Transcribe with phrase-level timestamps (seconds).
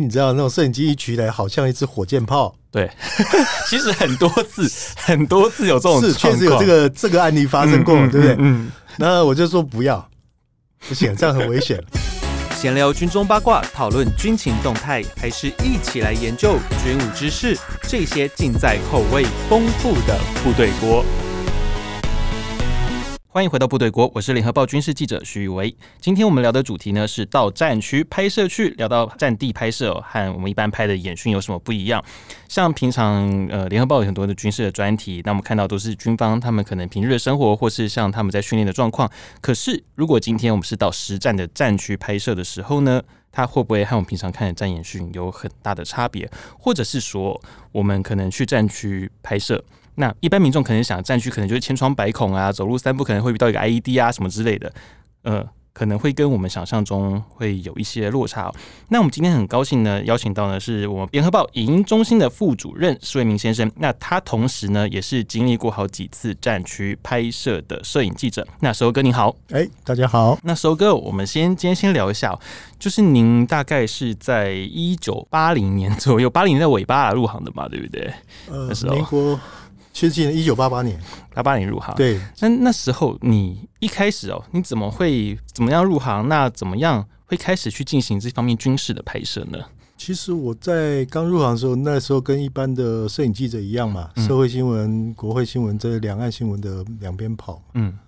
[0.00, 2.54] 你知道那种摄影机一举来，好像一支火箭炮。
[2.70, 2.88] 对，
[3.68, 8.36] 其实很多次， 很多次有这种，是确实有这个这个案例发生过，嗯嗯、对不对？
[8.38, 8.70] 嗯。
[8.96, 10.08] 那我就说不要，
[10.88, 11.82] 不行，这样很危险。
[12.54, 17.58] 闲聊军中八卦，讨论军情动态，还是一起来研究军武知识？
[17.82, 21.04] 这些尽在口味丰富的部队锅。
[23.38, 25.72] 欢迎回到部队国，我是联合报军事记者徐宇维。
[26.00, 32.04] 今天我们聊的主题呢是到战区拍摄去，聊到战地拍摄和我们一般拍的演训有什么不一样？
[32.48, 39.08] 像平常呃联合报有很多的军事的专题，那我们看到都是军方他们可能平日的生活，或是像他们在训练的状况。
[39.40, 46.28] 可是如果今天我们是到实战的战区拍摄的时候呢，它会不会和我们平常看的战演训有很大的差别？
[46.58, 49.64] 或者是说我们可能去战区拍摄？
[49.98, 54.72] 那一般民众可能想战区可能就是千疮百孔啊，走路三步可能会遇到一个 IED 啊什么之类的，
[55.22, 58.54] 呃，可能会跟我们想象中会有一些落差哦。
[58.90, 63.68] 那我们今天很高兴呢，邀请到呢是我们联合报影音中心的副主任施维明先生。
[63.74, 68.46] 那他同时呢也是经历过好几次战区拍摄的摄影记者。
[68.60, 70.38] 那石头哥您好，哎、欸，大家好。
[70.44, 72.38] 那石头哥，我们先今天先聊一下，
[72.78, 78.12] 就是您大概是在一九八零年左右，八零年代尾巴入行的嘛，对不对？
[78.48, 78.94] 呃，那时候。
[78.94, 79.02] 其
[80.00, 81.00] 实记得一九八八年，
[81.34, 81.94] 八八年入行。
[81.96, 86.28] 对，那那时候你一开始哦，你怎么会怎么样入行？
[86.28, 89.58] 那怎么样会开始去进行这方面军事的拍摄呢？
[89.96, 97.60] 其实我在刚入行的时候，那时候跟一般的摄影记者一样嘛，嗯、社会新闻、国会新闻这两岸新闻的两边跑。
[97.74, 97.98] 嗯，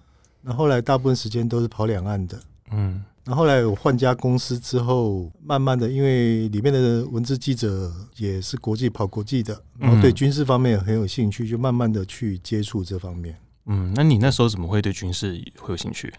[0.42, 2.40] 那后来大部分时间都是跑两岸的。
[2.70, 3.02] 嗯。
[3.24, 13.36] 然后后来我换家公司之后，慢慢的，因为里面的文字记者也是国际跑国际的，然后对军事方面很有兴趣，就慢慢的去接触这方面。
[13.66, 16.12] 嗯，那你那时候怎么会对军事会有兴趣？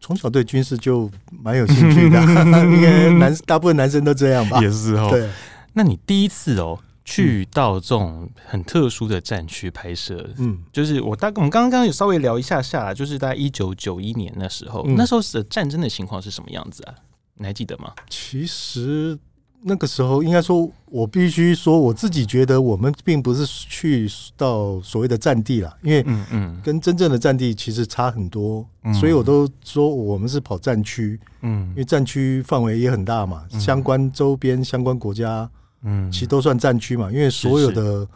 [0.00, 2.20] 从小对军事就蛮有兴趣的，
[2.64, 4.60] 应该男大部分男生都这样吧？
[4.62, 5.08] 也是哦。
[5.10, 5.28] 对，
[5.74, 6.78] 那你第一次哦。
[7.04, 16.94] 去到这种很特殊的战区拍摄，嗯，就是我大我们刚刚有稍微聊一下下，就是在一九九一年那时候，嗯、那时候的战争的情况是什么样子啊？
[17.34, 17.92] 你还记得吗？
[18.08, 19.18] 其实
[19.64, 35.50] 那个时候，应该说，我必须说，我自己觉得我们并不是去到所谓的战地了，因为嗯嗯，跟真正的战地其实差很多，嗯、所以我都说我们是跑战区，嗯，因为战区范围也很大嘛，相关周边相关国家。
[35.84, 38.08] 嗯，其实都算战区嘛，因为所有的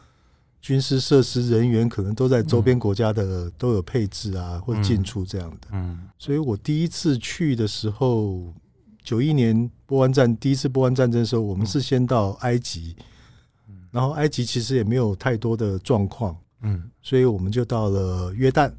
[0.61, 5.69] 军事设施人员可能都在周边国家的都有配置啊，或者进出这样的。
[5.73, 8.53] 嗯，所以我第一次去的时候，
[9.05, 12.97] 九一年波湾战第一次波湾战争的时候，我们是先到埃及，
[13.91, 18.73] 然后埃及其实也没有太多的状况，嗯，所以我们就到了约旦，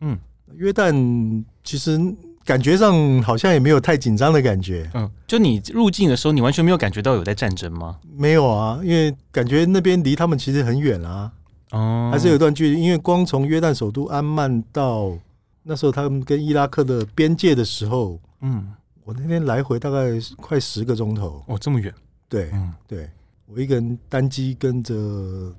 [0.00, 0.18] 嗯，
[0.54, 2.00] 约旦其实。
[2.46, 4.88] 感觉上好像也没有太紧张的感觉。
[4.94, 7.98] 嗯，就你入境的时候，你完全没有感觉到有在战争吗？
[8.16, 11.32] 没有啊，因为感觉那边离他们其实很远啊。
[11.72, 12.80] 哦，还是有段距离。
[12.80, 15.18] 因为光从约旦首都安曼到
[15.64, 21.42] 那时候他们跟伊拉克的边界的时候，嗯，我那天来回大概快十个钟头。
[21.48, 21.92] 哦，这么远？
[22.28, 23.10] 对，嗯，对。
[23.48, 24.94] 我一个人单机跟着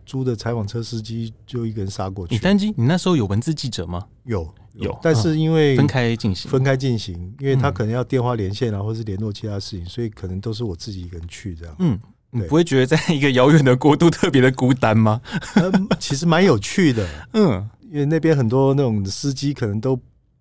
[0.06, 2.36] 租的采访车司机，就一个人杀过去。
[2.36, 2.74] 你单机？
[2.76, 4.06] 你那时候有文字记者吗？
[4.26, 4.46] 有
[4.80, 11.76] 有，但是因为分开进行，分开进行，因为他可能要电话连线啊，或是联络其他事情，所以可能都是我自己一个人去这样。
[11.80, 12.00] 嗯，
[12.32, 15.22] 你不会觉得在一个遥远的国度特别的孤单吗？
[15.56, 17.08] 嗯，其实蛮有趣的。
[17.34, 20.00] 嗯，因为那边很多那种司机可能都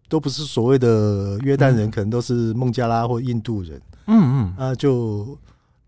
[0.09, 3.81] 都不是所谓的约旦人，嗯、可能都是孟加拉或印度人。
[4.07, 5.39] 嗯嗯，啊就。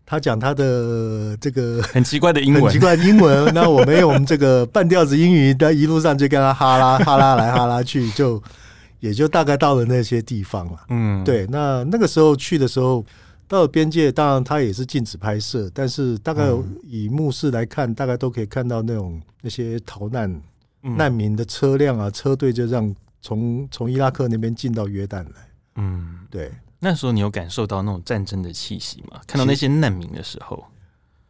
[0.09, 3.53] 他讲他的这个很奇怪的英文，很奇怪的英文。
[3.53, 8.41] 那我们用这个半吊子英语，在一路上就跟他哈拉哈拉来哈拉去，就
[9.01, 10.79] 也就大概到了那些地方了。
[10.89, 11.45] 嗯，对。
[11.51, 13.05] 那那个时候去的时候，
[13.47, 16.49] 到了边界，当然他也是禁止拍摄，但是大概
[16.83, 20.41] 以目视来看，大概都可以看到那种那些逃难
[20.81, 25.35] 难民的车辆啊，车队就这样从从伊拉克那边进到约旦来。
[25.75, 26.51] 嗯，对。
[26.79, 29.19] 那时候你有感受到那种战争的气息吗？
[29.27, 30.63] 看到那些难民的时候，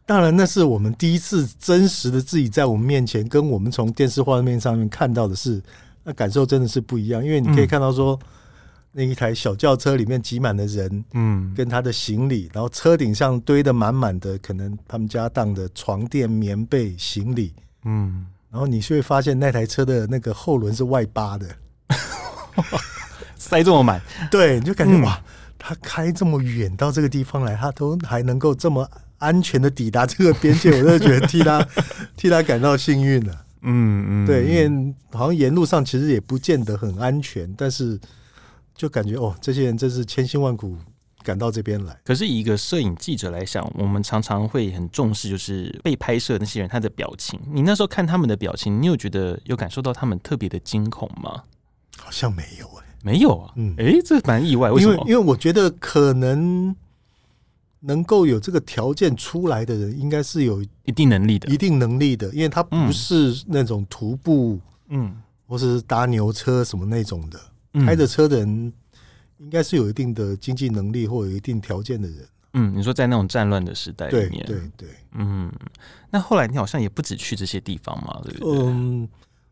[0.06, 5.62] 当然那是我们第一次真实的自己在我们面前，跟我们从电视画面上面看到的是，
[6.04, 7.24] 那感受真的是不一样。
[7.24, 8.20] 因为你可以看到说，
[8.92, 17.54] 那一台小轿车里面挤满了人，嗯，跟他的行李，然后车顶上堆的满满的，可能他们家当的床垫、棉被、行李，
[17.86, 21.48] 嗯，然后你就会发现那台车的那个后轮是外八的，
[23.36, 24.00] 塞这么满，
[24.30, 25.20] 对，你就感觉哇。
[25.60, 31.68] 他开这么远到这个地方来，他都还能够这么安全的抵达这个边界，我真的觉得替他
[32.18, 33.46] 替他感到幸运了。
[33.62, 38.00] 嗯嗯，对，因为好像沿路上其实也不见得很安全，但是
[38.74, 40.78] 就感觉哦，这些人真是千辛万苦
[41.24, 42.00] 赶到这边来。
[42.06, 47.38] 可是以一个摄影记者来讲，我们常常会很重视，就是被拍摄那些人他的表情。
[47.52, 51.44] 你那时候看他们的表情，你有觉得有感受到他们特别的惊恐吗？
[51.98, 53.54] 好像没有哎、欸，没有啊。
[53.56, 54.94] 嗯，哎、欸，这蛮意外，为什么？
[54.94, 56.76] 因为因为我觉得可能
[57.82, 64.60] 能够有这个条件出来的人，应该是有一定能力的，一定能力的，因为他不是那种徒步，
[64.90, 65.16] 嗯，
[65.48, 67.40] 或是搭牛车什么那种的，
[67.74, 68.74] 嗯、开着车的人。
[69.42, 72.28] 应该是有一定的经济能力或有一定条件的人。
[72.56, 75.50] 嗯，你说在那种战乱的时代里面，对对对，嗯，
[76.12, 78.66] 那后来你好像也不止去这些地方嘛，对不对？
[78.66, 79.08] 嗯，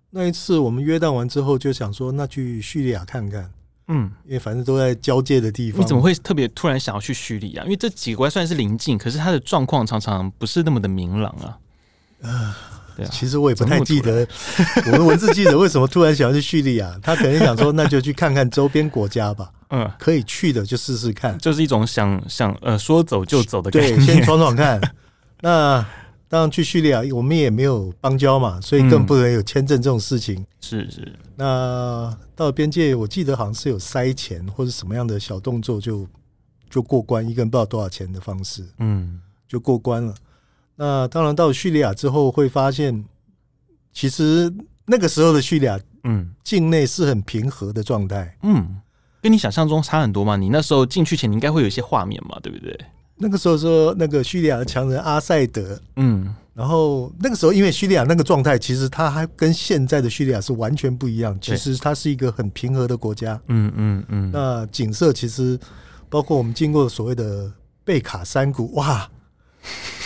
[0.10, 3.52] 那一次我们约旦完之后，就想说那去叙利亚看看。
[3.90, 5.82] 嗯，因为反正都在交界的地方。
[5.82, 7.64] 你怎么会特别突然想要去叙利亚？
[7.64, 11.58] 因为这几个国家算是邻近，可是它的状况常常不是那么的明朗啊。
[12.30, 12.58] 啊。
[13.12, 14.28] 其实我也不太记得
[14.88, 19.52] 我们文字记者为什么突然想要去叙利亚， 他可能想说那就去看看周边国家吧。
[19.70, 23.96] 嗯，可以去的就试试看，就是一种想想呃说走就走的感觉。
[23.96, 24.82] 对，先闯闯看。
[25.42, 25.86] 那
[26.30, 30.46] 当然去叙利亚，我们也没有邦交嘛，所以更不能有签证这种事情。
[30.60, 31.14] 是是。
[31.36, 36.06] 那到了边界，我记得好像是有塞钱或者什么样的小动作就
[36.70, 40.14] 就过关，一个人不知道多少钱的方式，嗯，就过关了。
[40.76, 43.06] 那当然，到叙利亚之后会发现，
[43.94, 44.54] 其实
[44.86, 48.82] 那个时候的叙利亚，嗯，境内是很平和的状态，嗯，
[49.22, 50.36] 跟你想象中差很多嘛。
[50.36, 52.78] 你那时候进去前，你应该会有一些画面嘛，对不对？
[53.18, 61.38] 那个时候说那个叙利亚的强人阿塞德，嗯，然后那个时候因为叙利亚那个状态，其实它还跟现在的叙利亚是完全不一样。
[61.42, 64.32] 其实它是一个很平和的国家，嗯嗯嗯。
[64.32, 65.60] 那景色其实
[66.10, 67.52] 包括我们经过所谓的
[67.84, 69.10] 贝卡山谷，哇！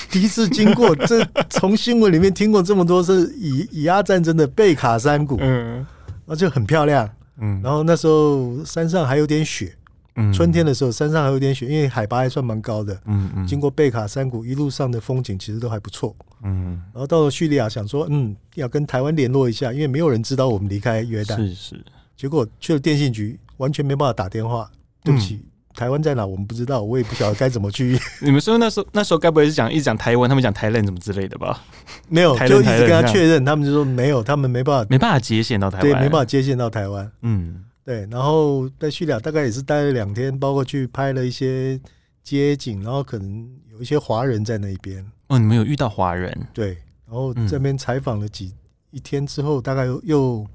[0.10, 5.86] 第一次经过这，从新闻里面听过这么多是以以阿战争的贝卡山谷，嗯，
[6.26, 7.10] 那就很漂亮，
[7.40, 9.74] 嗯，然后那时候山上还有点雪，
[10.16, 21.86] 嗯，春天的时候山上还有点雪，因为海拔还算蛮高的，嗯嗯，经过贝卡山谷一路上的风景其实都还不错，嗯，然后到了叙利亚想说，嗯，要跟台湾联络一下，因为没有人知道我们离开约旦，是是，
[22.18, 24.70] 结果去了电信局，完全没办法打电话，
[25.04, 25.36] 对不起。
[25.36, 26.26] 嗯台湾在哪？
[26.26, 27.98] 我们不知道，我也不晓得该怎么去。
[28.20, 31.64] 你们说那时候那时候该不会是讲一直讲台湾，他们讲台湾怎么之类的吧？
[32.10, 37.10] 没有，就一直跟他确认，他们就说没有，他们没办法，没办法接线到台湾，对，没办法接线到台湾。
[37.22, 38.08] 嗯，对。
[38.10, 41.80] 然后在叙利亚大概也是待了两天，包括去拍了一些
[42.24, 45.06] 街景，然后可能有一些华人在那边。
[45.28, 46.48] 哦，你们有遇到华人？
[46.54, 46.78] 对。
[47.06, 48.54] 然后这边采访了几
[48.92, 50.48] 一天之后，大概又又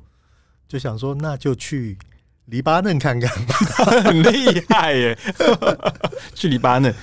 [0.67, 1.99] 就想说，那就去。
[2.47, 3.55] 黎巴嫩看看吧，
[4.07, 5.19] 很厉害耶！
[6.33, 6.95] 去黎巴嫩，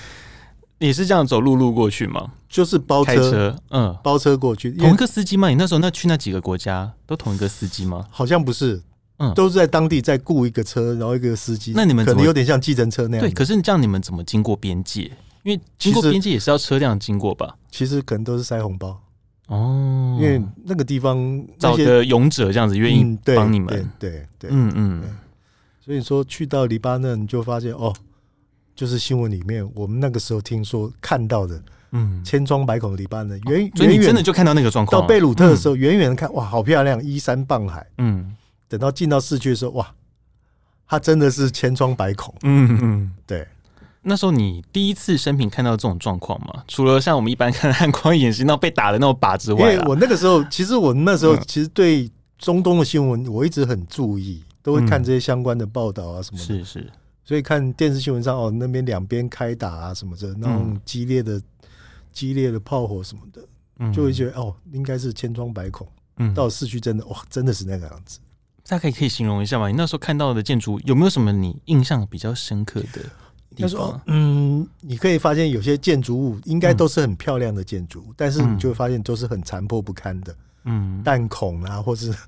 [0.78, 2.32] 你是这样走陆路过去吗？
[2.48, 4.72] 就是包车，嗯，包车过去。
[4.72, 5.50] 同一个司机吗？
[5.50, 8.06] 你那时候那去那几个国家都同一个司机吗？
[8.10, 8.82] 好像不是，
[9.18, 11.72] 嗯，都是在当地再雇一个车，然后一个司机。
[11.74, 13.26] 那你们可能有点像计程车那样。
[13.26, 15.10] 对，可是这样你们怎么经过边界？
[15.42, 17.56] 因为经过边界也是要车辆经过吧？
[17.70, 18.98] 其实可能都是塞红包
[19.48, 23.68] 哦，因为那个地方找的勇者这样子愿意帮你们，
[23.98, 25.02] 对对对，嗯嗯。
[25.84, 27.94] 所以说去到黎巴嫩就发现哦，
[28.74, 31.62] 就是新闻里面我们那个时候听说看到的，
[31.92, 34.98] 嗯，千疮百孔的黎巴嫩，远远、哦、真的就看到那个状况。
[34.98, 37.86] 到贝鲁特的时候，远远的看哇，好漂亮，依山傍海。
[37.98, 38.34] 嗯，
[38.74, 39.94] 等到进到市区的时候，哇，
[40.86, 42.34] 他真的是千疮百孔。
[42.42, 43.46] 嗯嗯，对。
[44.02, 46.64] 那时候你第一次生平看到这种状况吗？
[46.66, 54.42] 除了像我们一般看汉光演习那被打的那种靶之外，因为我那个时候其实我那时候其实对中东的新闻我一直很注意。
[54.64, 56.90] 都会看这些相关的报道啊什么的，是是，
[57.22, 61.38] 所以看电视新闻上哦，那边两边开打啊什么的，那种激烈的
[62.14, 65.86] 激烈的炮火什么的，就会觉得哦，应该是千疮百孔。
[66.16, 68.18] 嗯，到市区真的哇，真的是那个样子。
[68.68, 69.68] 大概可以形容一下吗？
[69.68, 73.02] 你那时候看到的建筑有没有什么你印象比较深刻的
[73.56, 74.00] 他说？
[74.06, 82.14] 嗯，你可以发现有些建筑物应该都是很漂亮的建筑，但是你就会发现都是很残破不堪的，嗯，弹孔啊，或是。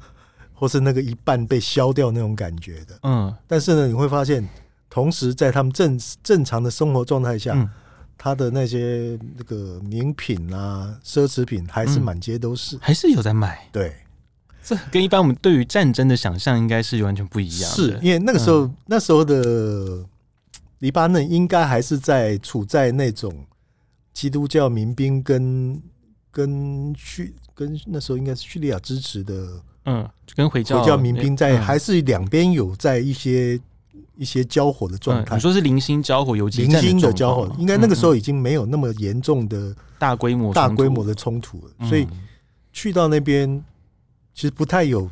[0.58, 4.42] 或是那个一半被削掉那种感觉的，嗯，但是呢，你会发现，
[4.88, 7.68] 同时在他们正正常的生活状态下，嗯，
[8.16, 13.68] 他的那些那个名品啊、奢侈品还是满街都是，还是有在买。
[13.70, 13.94] 对，
[14.66, 17.70] 这跟一般我们对于战争的想象应该是完全不一样。
[17.70, 20.04] 是因为那个时候，那时候的
[20.80, 23.46] 黎巴嫩应该还是在处在那种
[24.12, 25.80] 基督教民兵跟
[26.32, 29.62] 跟叙跟那时候应该是叙利亚支持的。
[29.88, 30.04] 嗯，
[30.34, 33.56] 跟回教回教民兵在还是两边有在一些
[34.16, 35.36] 一些交火的状态。
[35.36, 41.88] 你说是零星交火，有零星的交火，应该那个时候已经没有那么严重的大规模大规模的冲突了。
[41.88, 42.04] 所以
[42.72, 43.64] 去到那边
[44.36, 45.10] 其实不太有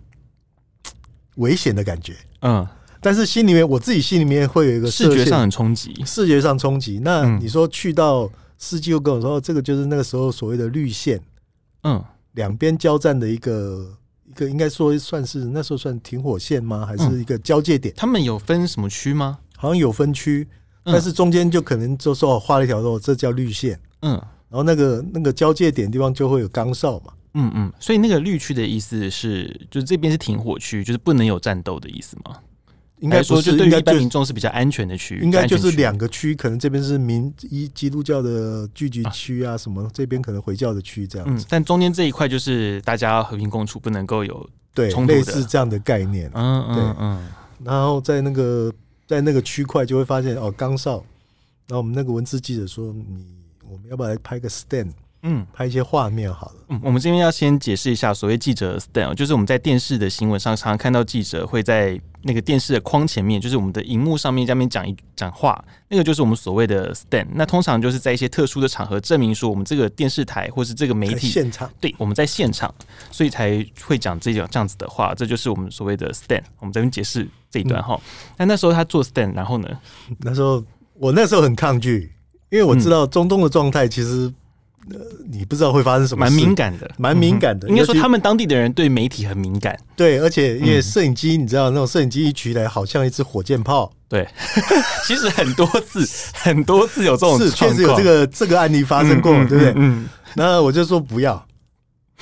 [1.36, 2.14] 危险的感觉。
[2.42, 2.68] 嗯，
[3.00, 7.00] 但是心里面我自己心里面会有一个视觉上很冲击，视觉上冲击。
[7.02, 11.18] 那你说去到司机又跟我说，这个就是那个时候所谓的绿线，
[11.84, 16.84] 嗯，两边交战的一个一个应该说算是那时候算停火线吗？
[16.84, 17.94] 还是一个交界点？
[17.96, 19.38] 他们有分什么区吗？
[19.56, 20.46] 好像有分区，
[20.84, 24.12] 但是中间就可能就说画了一条路，这叫绿线，嗯，
[24.50, 27.14] 然后那个那个交界点地方就会有岗哨嘛。
[27.34, 32.38] 嗯嗯，所以那个绿区的意思是，就是这边是停火区，就是不能有战斗的意思吗？
[33.00, 35.20] 应该说，就对于一般民众是比较安全的区域。
[35.20, 41.44] 应该就是两个区，可能这边是民一基督教的聚集区啊，什么这边可能回教的区这样子。
[41.50, 46.30] 但中间这一块就是大家和平共处，不能够有对类似这样的概念。
[46.34, 47.28] 嗯嗯嗯。
[47.62, 48.72] 然后在那个
[49.06, 51.04] 在那个区块就会发现哦，岗哨。
[51.66, 53.26] 然后我们那个文字记者说：“你
[53.68, 54.92] 我们要不要来拍个 stand？”
[55.26, 56.54] 嗯，拍一些画面好了。
[56.68, 67.26] 嗯，我们这边要先解释一下，所谓记者的 stand，就是我们在电视的新闻上常常看到记者会在那个电视的框前面，就是我们的荧幕上面，下面讲一讲话，那个就是我们所谓的 stand。
[67.32, 72.74] 那通常就是在一些特殊的场合，证明说我们这个电视台或是这个媒体现场，对，我们在现场，
[73.10, 75.14] 所以才会讲这种这样子的话。
[75.14, 76.42] 这就是我们所谓的 stand。
[76.58, 77.98] 我们这边解释这一段哈。
[78.36, 79.68] 那、嗯、那时候他做 stand，然后呢？
[80.18, 80.62] 那时候
[80.98, 82.12] 我那时候很抗拒，
[82.50, 84.30] 因为我知道中东的状态其实。
[84.90, 85.00] 呃，
[85.30, 87.68] 你不知道会发生什么，蛮敏感的，蛮敏感的。
[87.68, 89.78] 应该说，他们当地的人对媒体很敏感。
[89.96, 93.90] 对，而且因为摄影机，你知道那种摄影机一举来，好像一支火箭炮。
[94.08, 94.28] 对，
[95.06, 99.72] 其实很多次， 很多次有这种，是确实有这个这个案例发生过，对不对？
[99.76, 100.06] 嗯。
[100.34, 101.44] 然后我就说不要，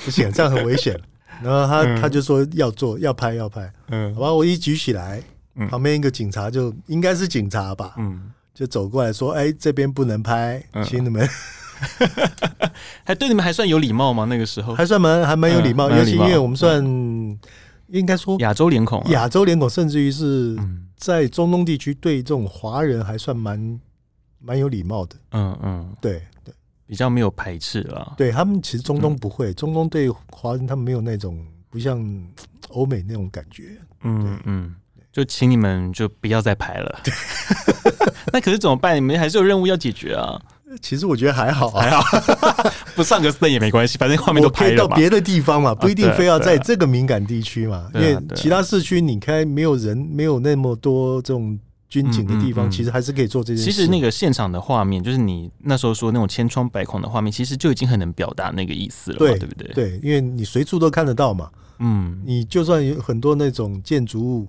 [0.05, 0.99] 不行，这样很危险。
[1.43, 3.69] 然后他他就说要做，要拍，要拍。
[3.89, 5.21] 嗯，好吧，我一举起来，
[5.69, 11.27] 旁边一个警察就应该是警察吧，嗯，就走过来说：“哎，这边不能拍，请你们。”
[13.03, 14.25] 还对你们还算有礼貌吗？
[14.25, 16.83] 那个时候还算蛮还蛮有礼貌，尤其因为我们算
[17.87, 20.57] 应该说亚洲脸孔，亚洲脸孔，甚至于是
[20.95, 23.79] 在中东地区对这种华人还算蛮
[24.39, 25.15] 蛮有礼貌的。
[25.31, 26.53] 嗯嗯，对对，
[26.87, 28.13] 比较没有排斥了。
[28.17, 32.01] 对他们其实中东不会，中东对华人他们没有那种不像
[32.69, 33.77] 欧美那种感觉。
[34.01, 34.75] 嗯嗯，
[35.11, 36.99] 就请你们就不要再排了。
[38.31, 38.95] 那可是怎么办？
[38.95, 40.41] 你们还是有任务要解决啊。
[40.81, 42.03] 其实我觉得还好，还好，
[42.95, 47.89] 不上个 stand 也没关系，反正画面都拍到别的地方嘛，不一定非要在这个敏感地区嘛。
[47.93, 51.57] 因为其他市区你开没有人，没有那么多这种
[51.89, 53.63] 军警的地方，其实还是可以做这件事。
[53.63, 59.67] 其实那个现场的画面，就是你那时候说那种千疮百孔的画面，其实就已经很能表达那个意思了，对不对？
[59.73, 61.49] 对，因为你随处都看得到嘛。
[61.79, 64.47] 嗯，你就算有很多那种建筑物。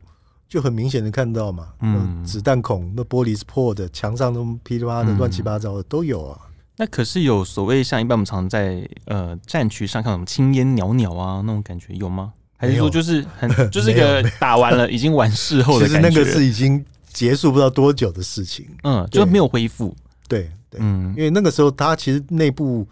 [0.55, 6.39] 就很明显的看到嘛，嗯，子弹孔那玻璃是破的，墙上都噼里啪啦的乱七八糟的都有啊。
[6.77, 12.33] 那可是有所谓像一般我们常在呃战区上看什么青烟袅袅啊那种感觉有吗？
[12.57, 16.09] 还是说就是很 就是一个打完了已经完事后的感觉？
[16.09, 19.93] 其实那个是已经结束不知道多久的事情，嗯，就没有恢复。
[20.29, 22.87] 对对，嗯，因为那个时候他其实内部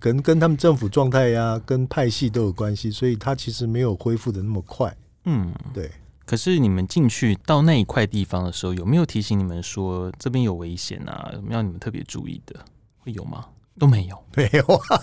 [0.00, 4.92] 可能跟他们政府状态呀、跟派系都有关系，所以他其实没有恢复的那么快。
[5.26, 5.88] 嗯，对。
[6.26, 11.30] 可是你们进去到那一块地方的时候，有没有提醒你们说这边有危险啊？
[11.34, 12.58] 有没有你们特别注意的？
[12.98, 13.44] 会有吗？
[13.78, 15.02] 都没有，没有啊。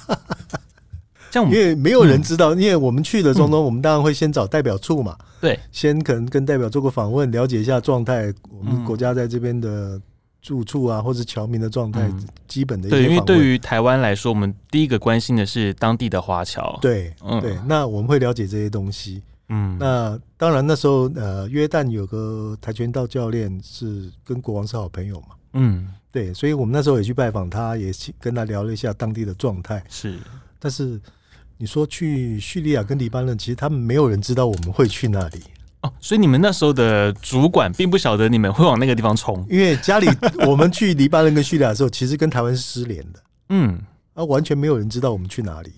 [1.30, 5.18] 这样，因为没有人知道，嗯、因为我们去的中东，我们当然会先找代表处嘛。
[5.40, 8.34] 对、嗯，先可能跟代表做个访问，了解一下状态。
[8.50, 10.02] 我们国家在这边的
[10.42, 12.12] 住处啊，或者侨民的状态，
[12.48, 12.98] 基本的一些。
[12.98, 16.78] 对，因为对于台湾来说，我们第一个关心的是当地的华侨。
[16.82, 19.22] 对，嗯，对，那我们会了解这些东西。
[19.54, 25.36] 嗯，那当然，那时候呃，约旦有个跆拳道教练是跟国王是好朋友嘛。
[25.54, 29.84] 嗯，对，所以我们那时候也去拜访他，也去跟他聊了一下当地的状态。
[29.90, 30.18] 是，
[30.58, 30.98] 但是
[31.58, 35.42] 你说去叙利亚跟黎巴嫩，其实他们没有人知道我们会去那里
[35.82, 35.92] 哦。
[36.00, 40.08] 所以你们那时候的主管并不晓得你们会往那个地方冲，因为家里
[40.48, 43.22] 我们去黎巴嫩跟叙利亚的时候，其实跟台湾是失联的。
[43.50, 43.82] 嗯，
[44.14, 45.74] 啊，完全没有人知道我们去哪里。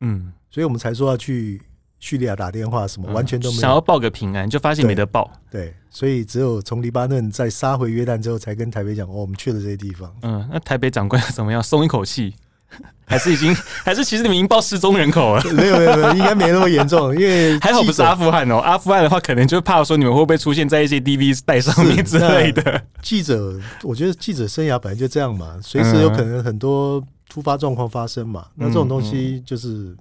[0.00, 1.62] 嗯，所以我们才说要去。
[2.02, 5.30] 叙利亚打电话什么完全都没有，想要报个平安，就发现没得报。
[5.48, 10.12] 对，所以只有从黎巴嫩再杀回约旦之后，才跟台北讲哦，我们去了这些地方。
[10.22, 11.62] 嗯，那台北长官怎么样？
[11.62, 12.34] 松一口气，
[13.06, 13.54] 还是已经，
[13.86, 15.44] 还是其实你们已经报失踪人口了？
[15.54, 18.56] 没有没有没有，应该没那么严重，因为还好不是阿富汗哦。
[18.56, 22.82] 阿富汗的话，可能就怕说你们会不会出现在一些 DV 带上面之类的。
[23.00, 28.46] 记者，我觉得记者生涯本来就这样嘛，随时有可能很多突发状况发生嘛。
[28.56, 29.96] 那这种东西就是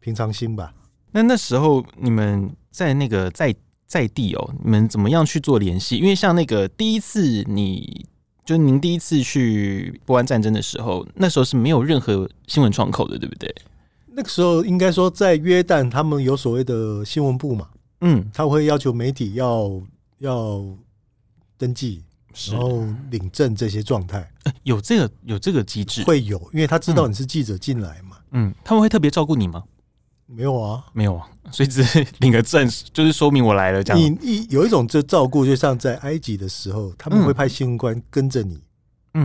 [0.00, 0.72] 平常心吧。
[1.16, 3.54] 那那时候你们在那个在
[3.86, 5.96] 在地哦，你们怎么样去做联系？
[5.96, 8.04] 因为像那个第一次你，
[8.44, 13.54] 就您第一次去波湾战争的时候，那时候是没有任何新闻窗口的，对不对？
[14.08, 17.68] 那个时候应该说在约旦，他们有所谓的新闻部嘛，
[18.02, 19.80] 嗯，他会要求媒体要
[20.18, 20.62] 要
[21.56, 22.02] 登记，
[22.50, 24.30] 然后领证这些状态。
[24.64, 28.18] 有这个有这个机制会有，因为他知道你是记者进来嘛。
[28.32, 29.64] 嗯，他们会特别照顾你吗？
[30.26, 34.00] 没有啊，没有啊，所以只是领个证，就是说明我来了这样。
[34.00, 38.60] 你一有一种这照顾，就像在埃及的时候，他们会派新闻官跟着你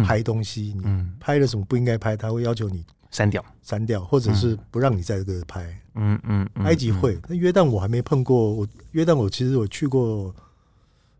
[0.06, 0.84] 拍东西，你
[1.20, 5.76] 拍了什么不应该拍，他会要求你删掉、删掉，或者是不让你在这个拍。
[5.96, 8.54] 嗯嗯，埃及会，那约旦我还没碰过。
[8.54, 10.34] 我约旦我其实我去过，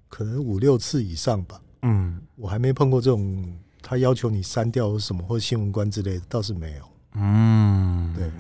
[0.08, 1.60] 可能五六次以上吧。
[1.82, 6.84] 嗯，我还没碰过这种，他要求你删掉什么或者新闻官之类的，倒是没有。
[7.16, 8.32] 嗯，对。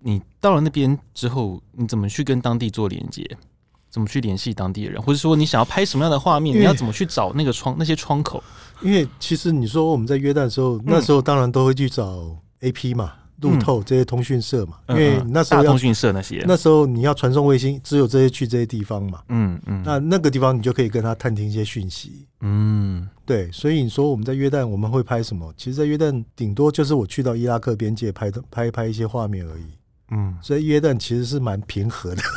[0.00, 3.24] 你到了那边之后，你怎么去跟当地做连接？
[3.90, 5.02] 怎么去联系当地的人？
[5.02, 6.56] 或者说你想要拍什么样的画面？
[6.56, 8.40] 你要怎么去找那个窗那些窗口？
[8.82, 14.78] 因为其实你说我们在约旦的时候，嗯、那时候当然都会去找 AP 嘛、路透这些通讯社嘛。
[14.86, 19.22] 嗯、因为那时候通讯社那些，那时候你要传送卫星，只有这些去这些地方嘛。
[19.28, 19.82] 嗯嗯。
[19.84, 22.28] 那那个地方你就可以跟他探听一些讯息。
[22.42, 23.50] 嗯，对。
[23.50, 25.52] 所以你说我们在约旦我们会拍什么？
[25.56, 29.64] 其实，在约旦顶多就是我去到伊拉克边界拍的拍拍一些画面而已。
[30.10, 32.22] 嗯，所以约旦其实是蛮平和的，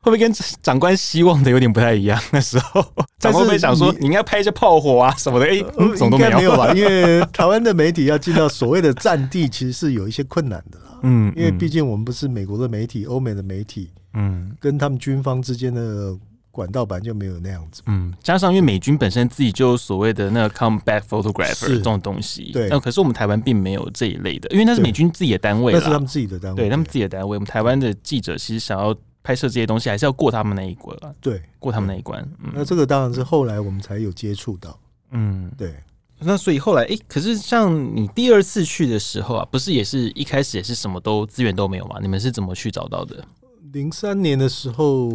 [0.00, 2.20] 会不会跟长官希望的有点不太一样？
[2.30, 2.84] 那时候
[3.18, 5.46] 长官会想说你应该拍一些炮火啊什么的？
[5.46, 6.72] 哎、欸，嗯，总都没有，没有吧？
[6.74, 10.98] 因为台湾的媒体要进到所谓的战地，其实是有一些困难的啦。
[11.02, 16.16] 嗯，因为毕竟我们不是美国的媒体，欧美的媒体，嗯，跟他们军方之间的。
[16.58, 27.36] 管道版就没有那样子，嗯，加上因为美军本身自己就有所谓的那个 combat photographer 这种东西，对，那可是我们台湾并没有这一类的，因为那是美军自己的单位，那是他们自己的单位，对他们自己的单位。
[27.36, 32.20] 我们台湾的记者其实想要拍摄这些东西，还是要过他们那一关，对，过他们那一关。
[32.42, 34.76] 嗯、那这个当然是后来我们才有接触到，
[35.12, 35.72] 嗯，对。
[36.18, 42.00] 那所以后来，哎、欸，可是像你第二次去的时候啊，不是也是一开始也是什么都资源都没有吗？
[42.02, 43.24] 你们是怎么去找到的？
[43.72, 45.12] 零三年的时候。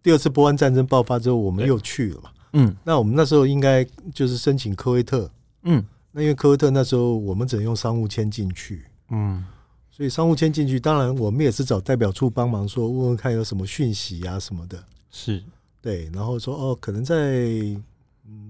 [0.00, 2.30] 嗯第二次波湾战争爆发之后，我们又去了嘛。
[2.54, 5.30] 嗯，那我们那时候应该就是申请科威特。
[5.62, 8.86] 嗯，那因为科威特那时候我们只能用商务签进去。
[9.10, 9.44] 嗯，
[9.90, 14.82] 所以商务签进去，当然我们也是找代表处帮忙说，问问看有什么讯息啊什么的。
[15.10, 15.44] 是，
[15.82, 17.46] 对，然后说哦，可能在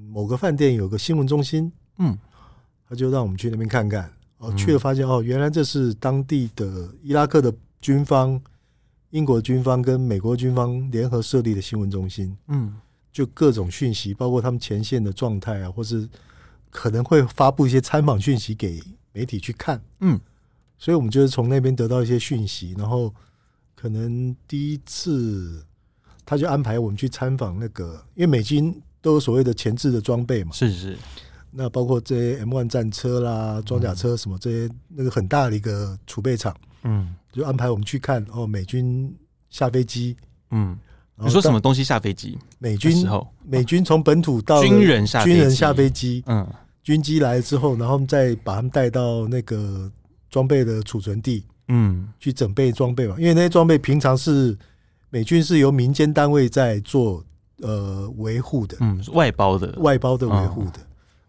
[0.08, 1.70] 某个饭店有个新闻中心。
[1.98, 2.16] 嗯，
[2.88, 4.10] 他就让我们去那边看看。
[4.38, 8.40] 哦，去了发现哦，原来这是当地的伊拉克的军方。
[9.10, 12.76] 英国军方跟美国军方联合设立的新闻中心，嗯，
[13.12, 16.08] 就各种讯息，包括他们前线的状态啊，或是
[16.70, 18.80] 可能会发布一些参访讯息给
[19.12, 20.20] 媒体去看，嗯，
[20.78, 23.12] 所以我们就是从那边得到一些讯息，然后
[23.74, 25.64] 可能第一次
[26.24, 30.96] 他就安排我们去参访那个，因为美军都有所谓的前置的装备嘛，是是，
[31.50, 37.16] 那包括这些 M1 战车啦、装甲车什么这些，那个很大的一个储备场，嗯。
[37.32, 39.14] 就安排我们去看哦，美军
[39.48, 40.16] 下飞机，
[40.50, 40.78] 嗯，
[41.16, 42.38] 你说什么东西下飞机？
[42.58, 46.46] 美军时候，美军从本土到军人下军人下飞机，嗯，
[46.82, 49.90] 军机来了之后，然后再把他们带到那个
[50.28, 53.14] 装备的储存地，嗯，去整备装备嘛。
[53.18, 54.56] 因为那些装备平常是
[55.10, 57.24] 美军是由民间单位在做
[57.58, 60.80] 呃维护的，嗯，外包的，外包的维护的，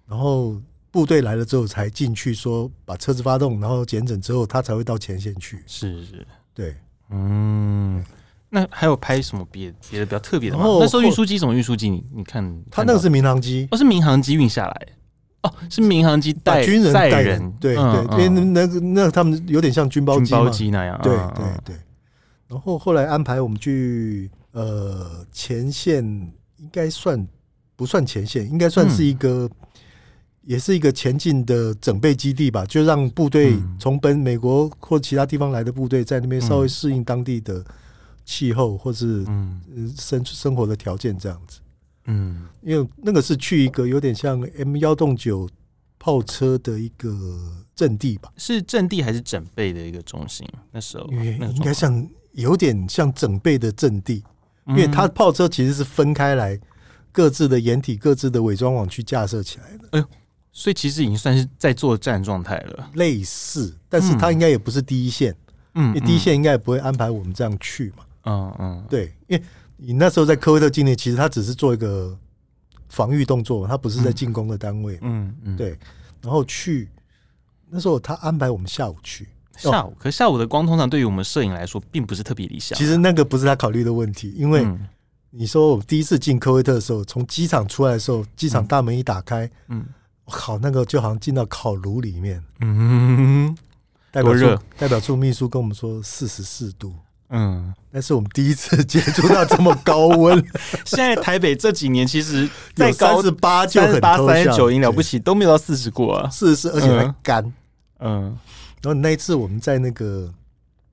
[0.08, 0.62] 然后。
[0.92, 5.64] 部队来了之后才进去，说把车子发动，然后检整之后，他才会到前线去。
[5.66, 6.76] 是是，对，
[7.10, 8.04] 嗯。
[8.54, 10.66] 那还有拍什么别别的比较特别的吗？
[10.82, 11.90] 那时候运输机什么运输机？
[11.90, 14.88] 你你看，他那个是民航机，哦，是民航机运下来，
[15.44, 21.76] 哦，是民航机带军人带人，对对，因为那个那他们有点像军包机军包机那样，对对对。
[22.50, 26.04] 然后后来安排我们去呃前线，
[26.58, 27.26] 应该算
[27.78, 28.46] 不算前线？
[28.52, 29.50] 应该算是一个。
[30.44, 37.64] 也是一个前进的整备基地吧，就让部队从本美国或其他地方来的部队在那边稍微适应当地的
[38.26, 39.24] 气候或是
[39.96, 41.60] 生生活的条件这样子。
[42.06, 45.48] 嗯，因为那个是去一个有点像 M 幺洞九
[46.00, 47.16] 炮车的一个
[47.76, 48.34] 阵地吧？
[48.36, 50.48] 是阵地还是整备的一个中心？
[50.72, 54.24] 那时候应该像有点像整备的阵地，
[54.70, 56.60] 因为它炮车其实是分开来
[57.12, 59.88] 各自的掩体、各自的伪装网去架设起来的。
[59.92, 60.06] 哎呦。
[60.54, 65.34] 所以其实已经算是在作战状态了，类似，但是他应该也不是第一线，
[65.76, 69.44] 嗯，第一线应该也不会安排我们这样去嘛，嗯嗯，对，因为
[69.78, 72.18] 你那时候在科威特境内，其实他只是做一个
[72.90, 75.70] 防御动作，他不是在进攻的单位，嗯嗯，对，
[76.22, 76.90] 然后去
[77.70, 84.68] 那时候他安排我们下午去，下午，可是下午的光通常对于我们摄影来说并不是特别理想，其实那个不是他考虑的问题，因为
[85.30, 89.86] 你说我第一次进科威特的时候，从机场出来的时候，机场大门一打开，嗯。
[90.30, 93.56] 烤那个就好像进到烤炉里面，嗯，
[94.12, 96.94] 代表处代表处秘书跟我们说四十四度，
[97.30, 100.38] 嗯，那是我们第一次接触到这么高温。
[100.86, 106.30] 现在台北这几年其实再高三十八就很八三十九已经了不起，都没有到四十过啊。
[106.30, 107.54] 四十四，而且还干。
[108.00, 108.38] 嗯，
[108.82, 110.34] 然后那一次我们在那个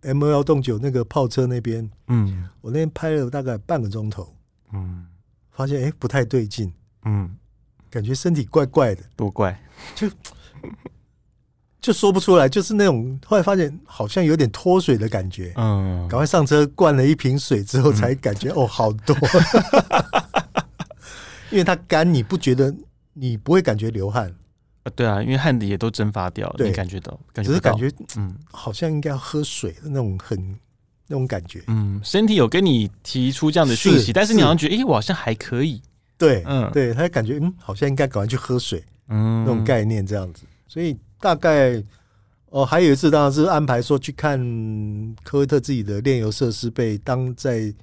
[0.02, 4.34] M 幺洞九那个炮车那边，嗯，我那天拍了大概半个钟头，
[4.72, 5.06] 嗯，
[5.50, 6.72] 发现哎不太对劲，
[7.04, 7.34] 嗯，
[7.90, 9.60] 感觉身体怪怪的，多怪，
[9.94, 10.08] 就。
[11.80, 19.16] 就说不出来，就是那种后来发现好像有点脱水的感觉，嗯，赶快上车灌了一瓶水之后，才感觉、嗯、哦好多，
[21.50, 22.74] 因为它干，你不觉得
[23.14, 24.34] 你不会感觉流汗。
[24.82, 24.92] 啊？
[24.94, 30.58] 对啊，因为汗的也都蒸发掉了，对，你感觉到，感觉只是感觉嗯，好像应该要喝水的那种很
[31.06, 35.80] 那种感觉，嗯，身体有跟你提出这样的讯息，但是你好像觉得哎、欸，我好像还可以，
[36.18, 40.94] 对，嗯，对，他感觉嗯，好像应该赶快去喝水，嗯，那种概念这样子，所以。
[41.20, 41.82] 大概
[42.50, 44.38] 哦，还有一次当然是安排说去看
[45.24, 47.74] 科威特自己的炼油设施被当在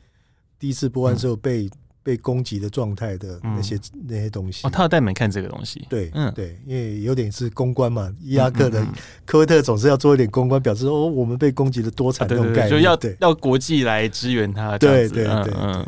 [0.57, 1.71] 第一次波湾时候被、嗯、
[2.01, 4.65] 被攻击的状态的那些、嗯、那些东西。
[4.65, 5.85] 哦，他要带你们看这个东西。
[5.89, 8.87] 对，嗯，对，因为有点是公关嘛，伊拉克的
[9.25, 14.77] 科威特总是要做一点公关，表示哦，我们被攻击的多惨那种概念，就要要国际来支援他。
[14.77, 15.85] 对对对，嗯。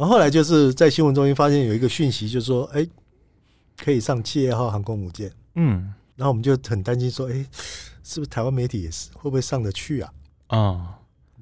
[0.00, 2.88] 然后后来就是在新闻中心发现有一个讯息，就是说，哎，
[3.76, 5.30] 可以上企业号航空母舰。
[5.56, 5.92] 嗯。
[6.16, 7.34] 然后我们就很担心说，哎，
[8.02, 10.12] 是不是台湾媒体也是会不会上得去啊？
[10.46, 10.86] 啊、嗯！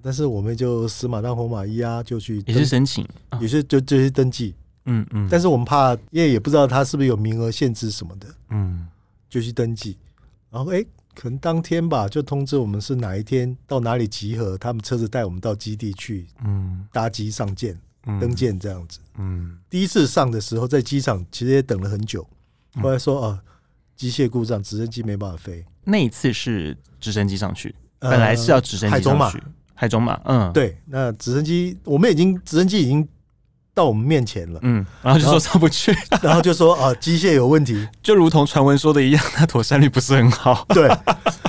[0.03, 3.07] 但是我们就死马当活马医啊，就去也是申请，
[3.41, 4.57] 也是就就去登记。
[4.87, 5.29] 嗯嗯。
[5.31, 8.27] 但是我们怕，因为也不知道他是不是有名额限制什么的。
[8.51, 8.89] 嗯。
[9.31, 9.97] 就去登记，
[10.51, 16.27] 然后哎，可能当天吧，就通知我们是哪一天到哪里集合，他们车子带我们到基地去。
[16.45, 16.89] 嗯。
[16.93, 17.79] 搭机上舰，
[18.21, 18.99] 登舰这样子。
[19.19, 19.59] 嗯。
[19.69, 22.27] 第一次上的时候，在机场其实也等了很久，
[22.83, 23.41] 后来说啊。
[23.97, 25.65] 机械故障，直升机没办法飞。
[25.83, 29.43] 那一次是直升机上去，本来是要直升机上去。
[29.75, 30.79] 海中马，嗯，对。
[30.87, 33.09] 那直升机，我们已经直升机已经
[33.75, 35.93] 到我们面前了，嗯，然后就说上不去，
[36.23, 40.65] 然后就说啊，机械有问题，就如同传闻说的一样，那妥善率不是很好。
[40.71, 40.89] 对。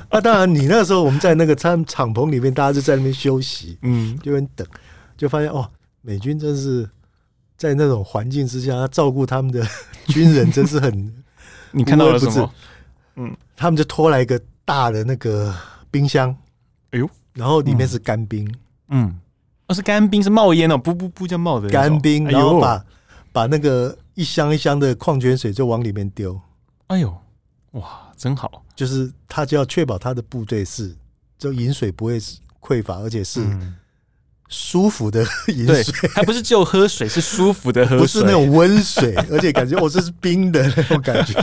[0.10, 4.68] 那当然，你那个时候我们在那个舱敞篷里面，大家就在那边休息，嗯，就在等，
[5.16, 5.70] 就发现哦，
[6.02, 6.90] 美军真是
[7.58, 9.66] 在那种环境之下，他照顾他们的
[10.08, 11.14] 军人，真是很。
[11.72, 12.52] 你看到了什么？
[13.16, 15.54] 嗯，他们就拖来一个大的那个
[15.92, 16.36] 冰箱，
[16.92, 18.52] 哎呦，然后里面是干冰，
[18.88, 19.20] 嗯，
[19.68, 22.86] 那是干冰，是冒烟哦，不不不，叫冒的干冰，然后把
[23.32, 26.40] 把那个一箱一箱的矿泉水就往里面丢，
[26.88, 27.16] 哎呦，
[27.74, 30.96] 哇，真好，就是他就要确保他的部队是
[31.38, 32.20] 就饮水不会
[32.60, 33.46] 匮乏，而且是。
[34.50, 41.34] 舒服的 饮水，还不是就喝水，是舒服的喝水，不是那种温水， 而且感觉我这是冰的那种感觉。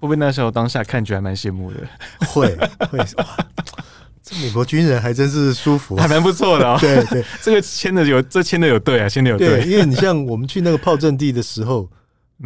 [0.00, 1.76] 会不会那时候当下看觉还蛮羡慕的？
[2.26, 2.56] 会
[2.90, 3.36] 会哇，
[4.22, 6.78] 这美国军人还真是舒服，还蛮不错的哦。
[6.80, 9.62] 对对，这个签的有，这签的有对啊，签的有对。
[9.66, 11.86] 因为你像我们去那个炮阵地的时候，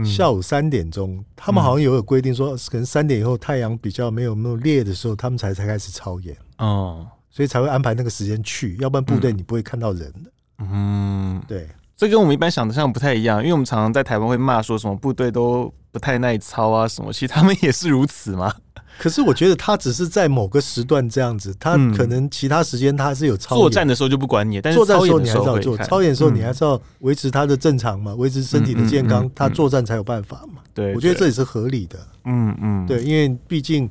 [0.05, 7.07] 下午三点钟，他们好像有有规定说，可能三点以后太阳比较没有那么烈的时候，他们才才开始操演哦。
[7.35, 10.31] 所以才会安排那个时间去，要不然部队你不会看到人的。
[10.61, 18.55] 嗯，对，这跟我们一般想的像不太一样，因为我们常常在台湾会骂说什么部队都不太耐操啊什么，其实他们也是如此嘛。
[18.97, 23.61] 可是我觉得他只是在某个时段这样子，他可能其他时间他是有操演。
[23.61, 30.63] 作战的时候就不管你，但是作战的时候你还是要做，操演的时候你还是要维持他的正常嘛，维持身体的健康，他作战才有办法嘛。
[30.73, 31.99] 对，我觉得这也是合理的。
[32.27, 33.91] 嗯嗯，对，因为毕竟。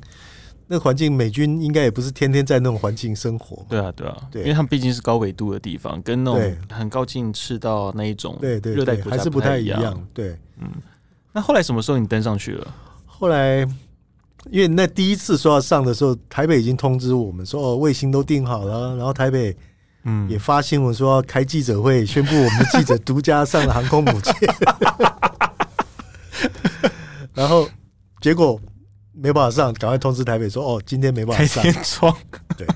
[0.74, 3.64] 那个环境，美军应该也不是天天在那种环境生活。
[3.68, 10.04] 对啊，对啊，对，因为他们毕竟是高纬度的地方，跟那种很高近赤道那一种对对热带还是不太一样。
[10.12, 10.68] 对，嗯。
[11.32, 12.74] 那后来什么时候你登上去了？
[13.06, 13.60] 后来，
[14.50, 19.56] 因为那第一次说要上的时候，台北已经通知我们说哦，卫星都定好了，然后台北
[20.02, 24.34] 嗯也发新闻说要开记者会，宣布我们的记者独家上了航空母舰。
[27.32, 27.68] 然后
[28.20, 28.60] 结果。
[29.14, 31.62] 没办法上，赶快通知台北说哦，今天没办法上。
[31.62, 32.14] 开天窗。
[32.58, 32.66] 对。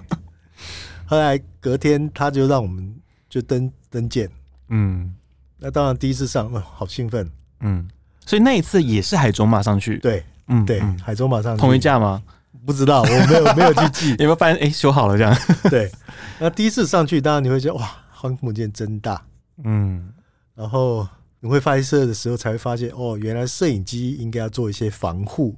[1.05, 2.95] 后来隔天他就让我们
[3.29, 4.29] 就登登舰。
[4.69, 5.15] 嗯。
[5.59, 7.29] 那当然第一次上，哦，好兴奋。
[7.61, 7.89] 嗯。
[8.25, 9.99] 所以那一次也是海中马上去。
[9.99, 10.25] 对。
[10.47, 10.65] 嗯。
[10.65, 11.61] 对，海中马上去。
[11.61, 12.23] 同一架吗？
[12.67, 14.11] 不知道，我没有没有去记。
[14.11, 14.57] 有没有发现？
[14.59, 15.37] 哎，修好了这样。
[15.71, 15.91] 对。
[16.39, 19.25] 那第一次上去，当然你会觉得哇，航空母舰真大。
[19.65, 20.13] 嗯。
[20.55, 21.07] 然后
[21.41, 25.57] 你会拍摄的时候才会发现，哦，原来摄影机应该要做一些防护。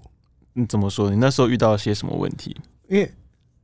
[0.52, 1.10] 你怎么说？
[1.10, 2.56] 你那时候遇到了些什么问题？
[2.88, 3.10] 因为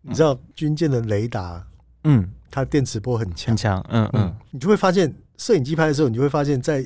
[0.03, 1.67] 你知道军舰的雷达，
[2.05, 6.85] 嗯，它电磁波很强，很强，嗯嗯，你就会发现摄影机拍的时候，你就会发现在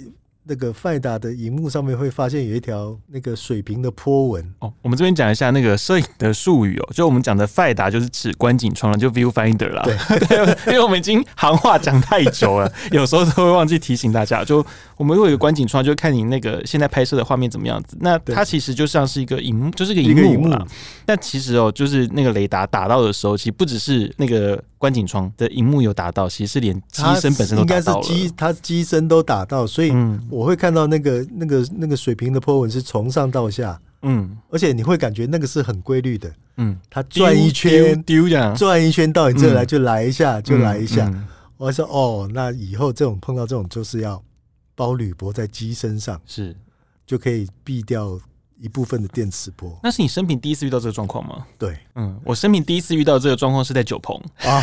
[0.50, 4.72] 那个 Finder 的荧幕上面会发现有一条那个水平的波纹哦。
[4.82, 9.84] 我们这边讲一下那个摄影的术语哦，就我们讲的 Finder 就是指观景窗了，就 Viewfinder 啦。
[9.84, 14.44] 对， 对，因为我们已经行话讲太久了， 有时候都会忘记提醒大家。
[14.44, 17.96] 就我们会有一个观景窗，就看你那个现在拍摄的画面怎么样子。
[18.00, 20.66] 那它其实就像是一个荧幕，就是一个荧幕嘛。
[21.06, 28.00] 但其实哦，就是那个雷达打到的时候，其实不只是那个观景窗的荧幕有打到，其实是连机身本身都打到了。
[28.00, 29.92] 应该是机，它机身都打到，所以
[30.30, 31.20] 我会看到那个。
[31.32, 41.12] 那个那个水平的波纹是从上到下，嗯，而且你会感觉那个是很规律的，嗯，它转一圈丢这样，转一圈到你这来就来一下，就来一下。
[41.56, 44.22] 我说哦，那以后这种碰到这种就是要
[44.74, 46.56] 包铝箔在机身上，是
[47.06, 48.18] 就可以避掉。
[48.60, 51.46] 一部分的电磁波，那是你生平第一次遇到这个状况吗？
[51.58, 54.60] 对，嗯，我生平第一次遇到这个状况是在九鹏啊，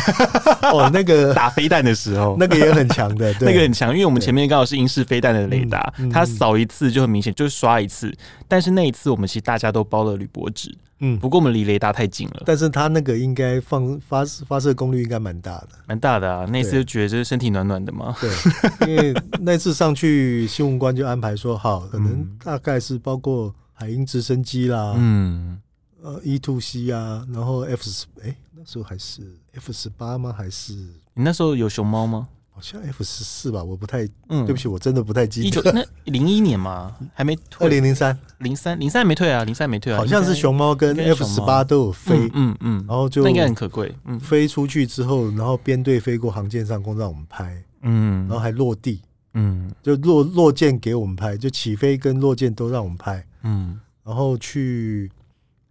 [0.72, 8.14] 哦，那个 打飞弹的时候，那个也很强的， 对，那个很强，因为我们前面刚好是英式飞弹的雷达，它扫一次就很明显，就是刷一次，
[8.46, 23.52] 但是那一次我们其实大家都包了铝箔纸，嗯，不过我们离雷达太近了，但是它那个应该放发发射功率应该蛮大的，蛮大的啊，那次就觉得就是身体暖暖的嘛，对，因为那次上去新闻官就安排说好，可能大概是包括。
[23.78, 25.56] 海鹰直升机啦，嗯，
[26.02, 29.22] 呃，E to C 啊，然后 F 十，哎，那时候还是
[29.54, 30.34] F 十八吗？
[30.36, 30.72] 还是？
[31.14, 32.26] 你那时候有熊猫吗？
[32.50, 35.72] 好像 F 十四吧，我不太，嗯，对不起，我真的不太记得。
[35.72, 37.64] 那零一年嘛，还没退。
[37.64, 49.02] 二零零三，零三零三没退啊，零三没退啊，好像是熊猫跟 F 十八都有飞，嗯嗯，然后就那应该很可贵，嗯，飞出去之后，然后编队飞过航舰上空让我们拍，嗯，然后还落地，
[49.34, 53.78] 嗯，就落落舰给我们拍，就起飞跟落舰都让我们拍，嗯。
[54.04, 55.10] 然后去，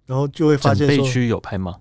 [0.06, 1.76] 然后就会发现说，整备区有拍吗？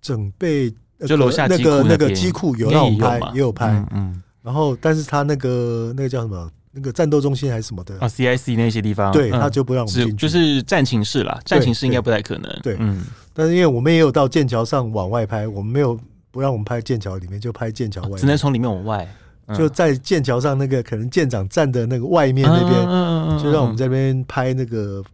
[0.00, 0.72] 整备
[1.06, 3.84] 就楼下那个那个机库有让我拍，也有拍。
[3.90, 6.50] 嗯，然后但是他那个那个叫什么？
[6.70, 11.40] 那个战斗中心还是什么的啊？CIC 那些地方，对，他就不让我们进去，就是战情室啦。
[11.42, 12.60] 战情室应该不太可能。
[12.62, 13.02] 对，嗯。
[13.32, 15.98] 但是因为我们也有到剑桥上往外拍，我们没有
[16.30, 19.08] 不让我们拍剑桥里面，就拍剑桥外，只能从里面往外。
[19.54, 25.04] 就在剑桥上那个可能舰长站的那个外面那边，就让我们在那边拍那个。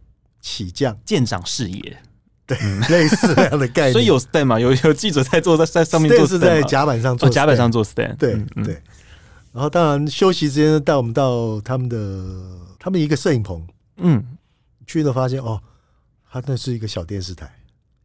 [0.45, 1.97] 起降舰长视野，
[2.45, 2.57] 对，
[2.91, 3.93] 类似这样的概念。
[3.93, 4.59] 所以有 stand 嘛？
[4.59, 8.17] 有有记者在坐在在上面做 stand 是在甲板上做甲板上做 stand。
[8.17, 8.73] 对对。
[9.53, 11.97] 然后当然休息时间带我们到他们的
[12.77, 13.65] 他们一个摄影棚，
[13.95, 14.21] 嗯，
[14.85, 15.61] 去了发现哦，
[16.29, 17.49] 他那是一个小电视台。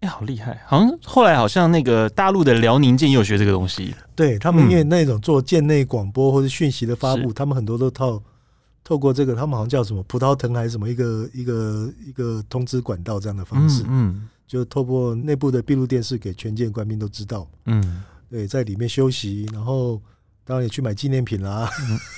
[0.01, 0.61] 哎，好厉害！
[0.67, 3.95] 好像后来好像那个大陆的辽宁舰也有学这个东西。
[4.15, 8.23] 对他们，因为那种做舰内广播或者讯息的发布，他们很多都套。
[8.85, 20.01] 透过这个，他们好像叫什么葡萄藤还是什么一个一个一个通知管道这样的方式，嗯，就透过内部的闭路电视给全舰官兵都知道，嗯，对，在里面休息，然后
[20.43, 21.69] 当然也去买纪念品啦，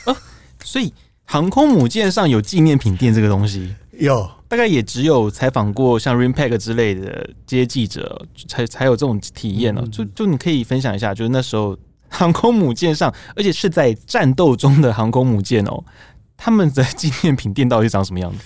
[0.04, 0.14] 啊，
[0.62, 11.76] 所以航空母舰上有纪念品店这个东西，有，大概也只有采访过像 RIMPAC 之类的这些记者才才有这种体验哦，就就你可以分享一下，就是那时候
[12.08, 15.84] 航空母舰上，而且是在战斗中的航空母舰哦。
[16.36, 18.38] 他们的纪念品店到底长什么样子？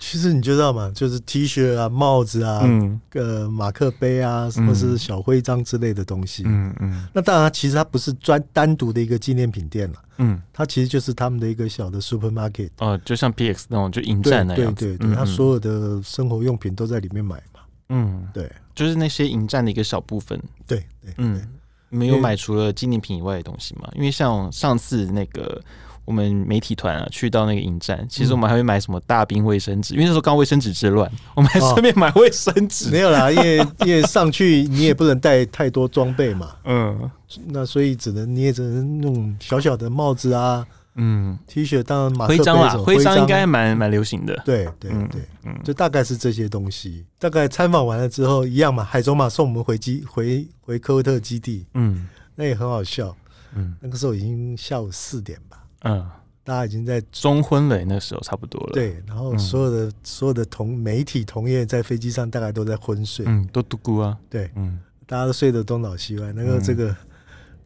[0.00, 0.90] 其实你知道吗？
[0.94, 6.42] 就是 T 恤啊、帽子啊、嗯、呃、马克杯啊，什么是小徽章之类的东西。
[6.46, 7.06] 嗯嗯。
[7.12, 9.98] 那当然，其实它不是专单独的一个纪念品店了。
[10.16, 10.40] 嗯。
[10.54, 12.70] 它其实就是他们的一个小的 supermarket。
[12.78, 14.74] 哦，就像 PX 那种，就营站那样。
[14.74, 17.60] 对对对，它所有的生活用品都在里面买嘛。
[17.90, 20.42] 嗯，对，就是那些营站的一个小部分。
[20.66, 21.46] 对对，嗯，
[21.90, 23.86] 没有买除了纪念品以外的东西嘛？
[23.94, 25.62] 因为像上次那个。
[26.10, 32.88] 我们媒体团啊，去到那个影站，其实我们还会买什么大兵卫生纸，因为那时候刚卫生纸之乱， 我们还顺便买卫生纸。
[32.88, 32.90] 哦。
[32.90, 37.08] 没有啦，因为因为上去你也不能带太多装备嘛， 嗯，
[37.46, 43.16] 那所以只能你也只能弄小小的帽子啊，嗯，T 恤当然马徽章啦，徽章。
[43.16, 44.34] 应该蛮蛮流行的。
[44.44, 47.04] 对对对，嗯，就大概是这些东西。
[47.20, 53.14] 大概参访完了之后，一样嘛，海总马送我们回基回回科威特基地，嗯，那也很好笑，
[53.54, 55.58] 嗯，那个时候已经下午四点吧。
[55.80, 56.08] 嗯，
[56.44, 58.72] 大家已经在中婚了，那时候差不多了。
[58.72, 64.16] 对，然后所有的、嗯、所有的同媒体同业在飞机上大概都在昏睡，嗯，都嘟咕啊。
[64.28, 66.32] 对，嗯，大家都睡得东倒西歪。
[66.32, 66.96] 那个这个、嗯、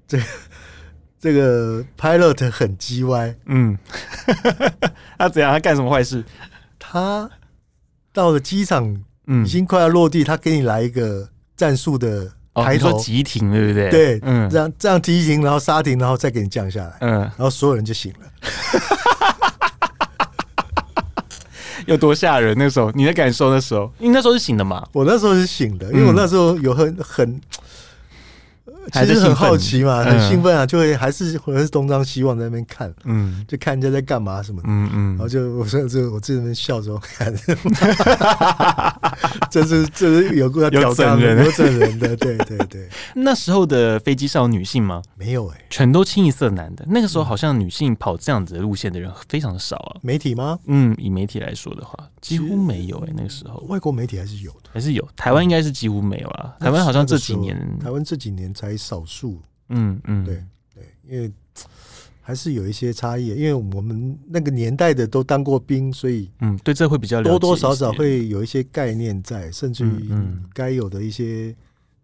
[0.07, 0.25] 这个、
[1.19, 3.77] 这个 pilot 很鸡歪，嗯，
[5.19, 5.53] 他怎样？
[5.53, 6.25] 他干什么坏事？
[6.79, 7.31] 他
[8.13, 12.33] 到了机场，嗯，已经快要落地，他给你来一个战术的。
[12.55, 13.91] 抬头急停，对不对？
[13.91, 18.27] 对，嗯，这样这样急停，然后刹停，然后再给你降下来，嗯，然后所有人就醒了，
[21.87, 22.55] 有多吓人？
[22.57, 23.53] 那时候你的感受？
[23.53, 24.87] 那时候，因为那时候是醒的嘛。
[24.93, 27.41] 我那时候是醒的，因为我那时候有很很
[28.93, 37.35] 其实很好奇嘛，很兴奋啊，就会还是还是东张西望在那边看，嗯，就看人家在干嘛什么的，嗯嗯，然后就我说这我自己在那边笑着看，
[39.51, 42.89] 这是这是有过要整人，有整人的，对对对。
[43.15, 45.03] 那时候的飞机上有女性吗？
[45.17, 46.85] 没有哎，全都清一色男的。
[46.89, 49.97] 那个时候好像女性跑这样子的路线的人非常少啊。
[50.03, 50.59] 媒体吗？
[50.67, 53.13] 嗯，以媒体来说的话，几乎没有哎。
[53.17, 55.09] 那个时候外国媒体还是有的，还是有。
[55.17, 56.55] 台湾应该是几乎没有啊。
[56.61, 59.41] 台湾好像这几年，台湾这几年才少数。
[59.69, 61.33] 嗯嗯，对对，因为
[62.21, 70.11] 还是有一些差异，因为我们那个年代的都当过兵，所以嗯，对这会比较多多少少会有一些概念在，甚至于
[70.53, 71.55] 该有的一些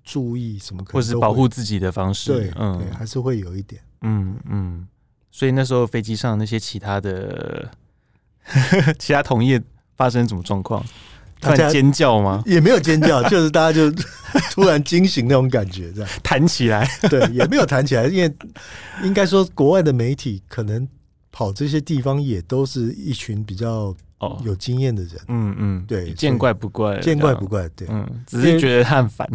[0.04, 4.88] 注意什么，或者是保护自己的方式，对，嗯，还是会有一点，嗯嗯，
[5.30, 7.70] 所以那时候飞机上那些其他的
[8.98, 9.62] 其他同业
[9.96, 10.84] 发生什么状况？
[11.40, 12.42] 突然尖叫吗？
[12.46, 13.90] 也没有尖叫， 就是大家就
[14.52, 16.88] 突然惊醒那种感觉，这样弹起来。
[17.08, 18.32] 对，也没有弹起来，因为
[19.02, 20.86] 应该说国外的媒体可能
[21.32, 23.94] 跑这些地方也都是一群比较
[24.44, 25.12] 有经验的人。
[25.28, 27.68] 嗯嗯，对，见怪不怪，见怪不怪。
[27.70, 29.28] 对，嗯，只是觉得他很烦，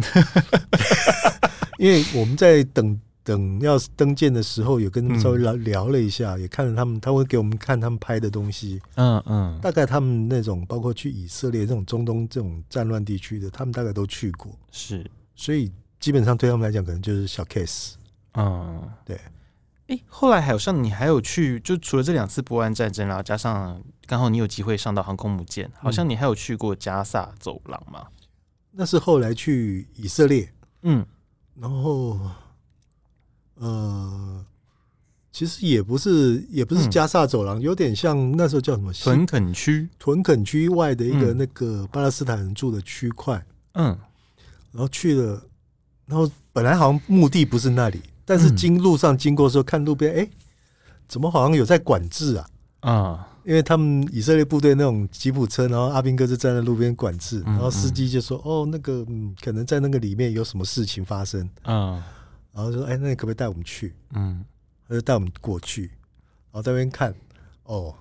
[1.78, 2.98] 因为我们在等。
[3.26, 8.80] 等要登舰的时候，有跟他们稍微聊聊了一下，嗯、也看了他们，他会给我们看他们拍的东西。
[8.94, 14.52] 嗯嗯，嗯大概他们那种包括去以色列这种中东这种战乱地区的，他们大概都去过。
[14.70, 17.94] 是，所以基本上对他们来讲，可能就是小 case。
[18.34, 19.16] 嗯，对。
[19.88, 28.06] 哎、欸，后来还有像你还有去，就除了这两次波湾战争，然后加上刚好你有机会上到航空母舰，好像你还有去过加萨走廊吗？
[28.70, 30.48] 那是后来去以色列。
[30.82, 31.04] 嗯，
[31.56, 32.20] 然后。
[33.58, 34.44] 呃，
[35.32, 43.44] 其实也不是，也不是加萨走廊，嗯、有点像那时候叫什么屯垦区，屯垦区外的一个那个巴勒斯坦人住的区块。
[43.74, 43.86] 嗯，
[44.72, 45.42] 然后去了，
[46.06, 50.30] 然后本来好像目的不是那里，但是经路上经过的时候，看路边，哎、欸，
[51.06, 52.48] 怎么好像有在管制啊？
[52.80, 62.02] 啊，因为他们以色列部队那种吉普车，然后阿兵哥就站在路边管制，然后司机就说：“哦，那个，嗯，可能在那个里面有什么事情发生。”啊。
[62.56, 64.42] 然后说：“哎，那你可不可以带我们去？”嗯，
[64.88, 65.82] 他就带我们过去，
[66.50, 67.14] 然后在那边看，
[67.64, 67.94] 哦，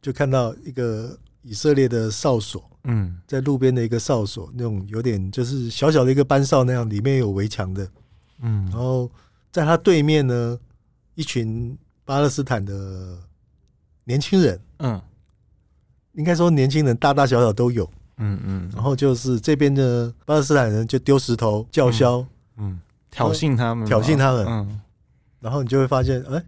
[0.00, 7.88] 就看到一个以色列的哨所，嗯，在路边的一个哨所，那种有点就是小小的一个班哨那样，里面有围墙的，
[8.38, 9.10] 嗯，然后
[9.50, 10.56] 在他对面呢，
[11.16, 13.18] 一群巴勒斯坦的
[14.04, 15.02] 年轻人，嗯，
[16.12, 17.84] 应该说年轻人大大小小都有，
[18.18, 22.20] 嗯嗯，然后就是这边的巴勒斯坦人就丢石头叫嚣，
[22.58, 22.70] 嗯。
[22.70, 22.80] 嗯
[23.12, 24.80] 挑衅他们，挑衅他们，嗯，
[25.38, 26.42] 然后你就会发现，哎，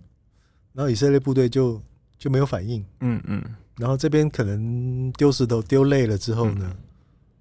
[0.72, 1.80] 然后以色列部队就
[2.18, 3.44] 就没有反应，嗯嗯，
[3.76, 6.74] 然后这边可能丢石头丢累了之后呢，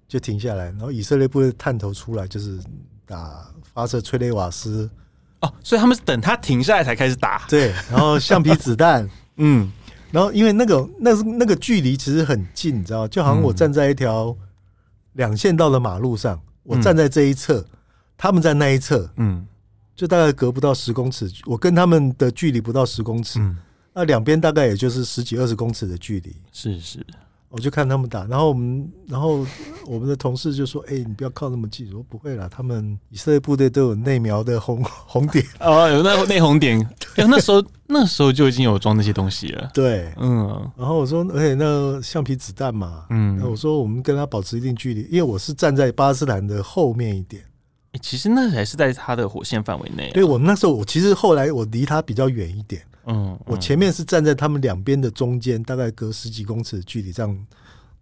[0.09, 2.59] 就停下来，然后以色列部队探头出来，就是
[3.05, 4.89] 打发射催泪瓦斯，
[5.39, 9.71] 哦，所以他们是等他停下来才开始打，对，然后橡皮子弹， 嗯，
[10.11, 14.35] 然后因为那个那是那个距离其实很近，你知道，就好像我站在一条
[15.13, 17.65] 两线道的马路上，我站在这一侧。
[18.17, 19.45] 他们在那一侧，嗯，
[19.95, 23.57] 就大概隔不到十公尺，我跟他们的距离不到十公尺，嗯，
[23.93, 27.05] 那两边大概也就是十几二十公尺的距离，是是，
[27.49, 29.45] 我就看他们打，然后我们，然后
[29.85, 35.45] 我们的同事就说：“哎，你不要靠那么近。”我说：“不会啦，他们以色列部队都有内瞄的红 红点。
[35.59, 36.83] 哦，有那内红点，
[37.15, 47.43] 那时候那时候就已经有装那些东西了。”对，嗯，然后我说：“而且那橡皮子弹嘛，嗯，我说我们跟他保持一定距离，因为我是站在巴勒斯坦的后面一点。”
[48.01, 50.11] 其实那还是在他的火线范围内。
[50.13, 52.81] 对，我们那时候，我其实后来我离他比较远一点。
[53.05, 57.37] 嗯，我前面是站在他们两边的中间，大概隔十几公尺的距离，这样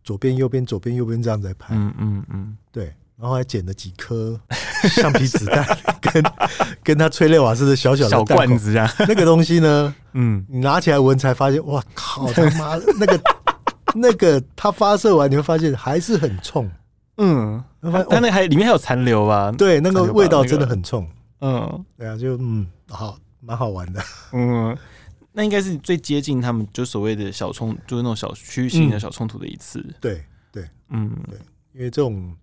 [0.03, 1.75] 左边右边左边右边这样在拍。
[1.75, 4.39] 嗯嗯嗯，对，然后还捡了几颗
[4.83, 5.65] 橡皮子弹，
[5.99, 6.23] 跟
[6.83, 13.21] 跟他催泪瓦斯的小小的小罐子啊，那个东西呢， 嗯，你拿起来闻才发现，哇靠他妈的，那个
[13.95, 16.69] 那个他发射完你会发现还是很冲。
[17.23, 17.63] 嗯，
[18.09, 19.51] 但那还里面还有残留吧？
[19.51, 21.07] 对，那个味道真的很冲。
[21.41, 24.01] 嗯，对啊，就嗯，好，蛮好玩的。
[24.33, 24.75] 嗯，
[25.31, 29.85] 那应该是最接近他们就所谓的小冲，就是那种小区域性的小冲突的一次。
[29.99, 31.37] 对对，嗯，对，
[31.73, 32.35] 因为这种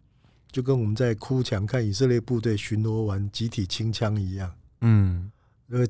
[0.52, 4.52] 就跟我们在哭墙看以色列部队巡逻完集体清枪一样。
[4.82, 5.30] 嗯，
[5.66, 5.88] 那个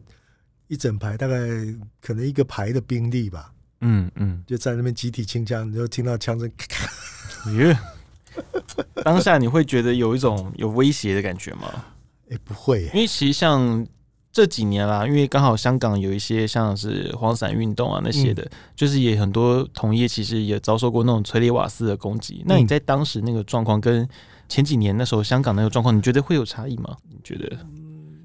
[0.69, 1.37] 一整排大概
[2.01, 3.53] 可能一个排的兵力吧。
[3.81, 7.51] 嗯嗯，就在那边集体清枪，你就听到枪声咔咔。
[7.53, 7.79] 耶。
[9.05, 11.69] 当下你会觉得有一种有威胁的感觉吗？
[12.31, 13.87] 哎、欸，不会，因为其实像
[14.33, 22.43] 这几年啦，因为刚好香港有一些像是黄伞运动啊那些的，嗯、就是也很多同业其实也遭受过那种催泪瓦斯的攻击。
[22.47, 24.09] 那你在当时那个状况跟
[24.49, 26.97] 前几年那时候香港那个状况，你觉得会有差异吗？
[27.09, 27.59] 你觉得？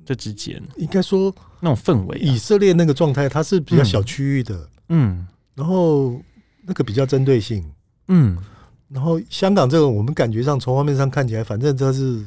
[0.05, 6.21] 这之间应该说那种氛围，以色列那个状态，它是比较小区域的，嗯，然后
[6.67, 7.63] 那个比较针对性，
[8.09, 8.37] 嗯，
[8.93, 12.23] 然后香港这个，我们感觉上从画面上看起来，反正这是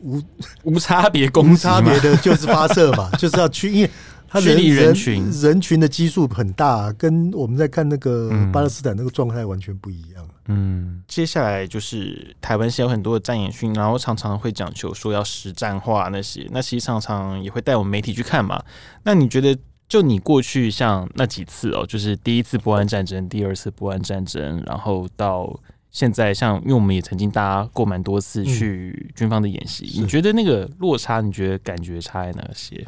[0.00, 0.22] 无
[0.62, 3.90] 无差别攻击，无差别的就是发射嘛， 就是要去，因为
[4.28, 10.24] 它距离人群人群的基数很大，跟我们在看那个巴勒斯坦那个状态完全不一样。
[10.50, 18.62] 嗯，接下来就是台湾是有很多的战演训，然后常常会讲求说要实战化那些，那其实常常也会带我们媒体去看嘛。
[19.02, 19.54] 那你觉得，
[19.88, 25.54] 就你过去像那几次哦，就是第一次波湾战争，第二次波湾战争，然后到
[25.98, 32.86] 现在，像因为我们也曾经搭过蛮多次去军方的演习，嗯，你觉得那个落差，你觉得感觉差在哪些？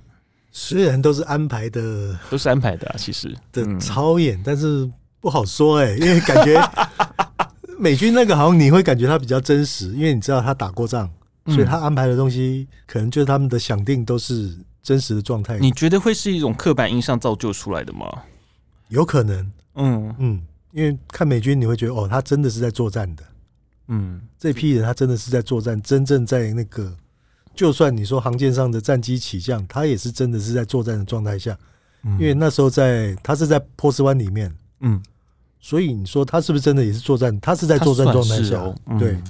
[0.52, 4.88] 虽然都是安排的，都是安排的啊，其实的操演，嗯，但是
[5.18, 6.56] 不好说哎，欸，因为感觉。
[7.80, 11.10] 美军那个好像你会感觉他比较真实，因为你知道他打过仗，
[11.46, 15.58] 所以他安排的东西可能就是他们的想定都是真实的状态。
[15.58, 18.06] 你觉得会是一种刻板印象造就出来的吗？
[18.88, 20.42] 有可能，嗯嗯，
[20.72, 23.24] 因为看美军你会觉得哦，他真的是在作战的，
[23.88, 26.96] 嗯，这批人他真的是在作战，真正在那个，
[27.54, 31.58] 就算你说航舰上的战机起降，他也是真的是在作战的状态下，
[32.04, 35.02] 因为那时候在他是在波斯湾里面，嗯。
[35.62, 37.38] 所以你说他是不是真的也是作战？
[37.38, 39.22] 他是在作战状态下，哦嗯、对，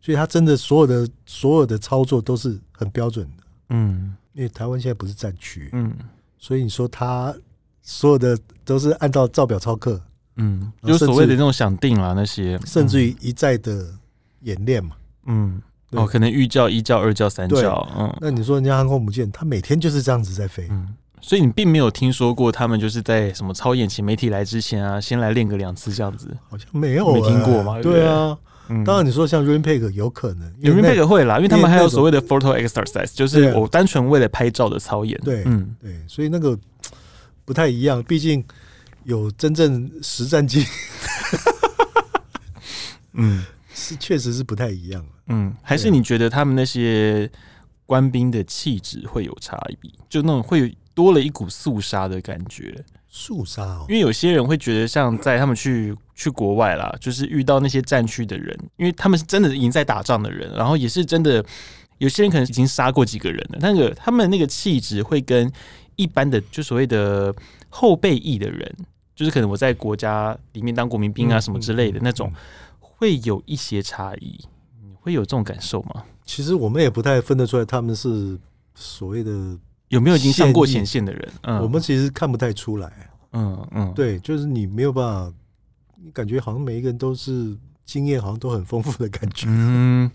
[0.00, 5.96] 所以他真的所有的所有的操作都是很标准的，嗯，因为台湾现在不是战区，嗯，
[6.38, 7.32] 所以你说他
[7.82, 10.02] 所有的都是按照照表操课，
[10.36, 13.86] 嗯，就所谓的那种想定了那些，甚至于一再的
[14.42, 15.60] 演练嘛，嗯，
[15.90, 20.94] 哦，可能预教一教二教三教，嗯，那你说人家航空母舰，它每天就是这样子在飞，嗯。
[21.18, 27.80] 所以你并没有听说过他们就是在什么操演前媒体来之前啊，先来练个两次这样子，好像没有、欸、没听过吗？
[27.82, 28.36] 对啊，
[28.68, 35.18] 嗯、当然你说像 Rampage 有可能 Rampage 会啦，因为他们还有所谓的 photo exercise，就是我单纯为了拍照的操演。
[35.24, 36.56] 对，嗯，对，所以那个
[37.44, 38.44] 不太一样，毕竟
[39.06, 40.64] 有真正实战机，
[43.14, 45.04] 嗯，是确实是不太一样。
[45.28, 47.30] 嗯，还是你觉得他们那些
[47.86, 50.70] 官兵的气质会有差异，就那种会有。
[50.96, 53.84] 多了一股肃杀的感觉，肃杀哦。
[53.86, 61.44] 因为有些人会觉得，像在他们去去国外啦，就是遇到那些战区的人，因为他们是真的已经在打仗的人，然后也是真的，
[61.98, 63.58] 有些人可能已经杀过几个人了。
[63.60, 65.52] 那个他们那个气质会跟
[65.96, 67.34] 一般的就所谓的
[67.68, 68.74] 后备役的人，
[69.16, 72.30] 就是可能我在国家里面当国民兵啊什么之类的那种，
[72.78, 74.38] 会有一些差异。
[74.80, 76.04] 你会有这种感受吗？
[76.24, 78.38] 其实我们也不太分得出来，他们是
[78.74, 79.58] 所谓的。
[79.88, 81.32] 有没有已经上过前线的人？
[81.42, 83.10] 嗯，我们其实看不太出来。
[83.32, 85.32] 嗯嗯，对，就是你没有办法，
[86.02, 89.46] 你感觉好像每一个人都是经验，好像都很丰富的感觉。
[89.48, 90.10] 嗯，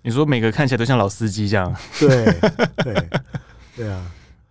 [0.00, 1.70] 你说每个看起来都像老司机这样？
[2.00, 2.24] 对
[2.78, 3.08] 对
[3.76, 4.10] 对啊！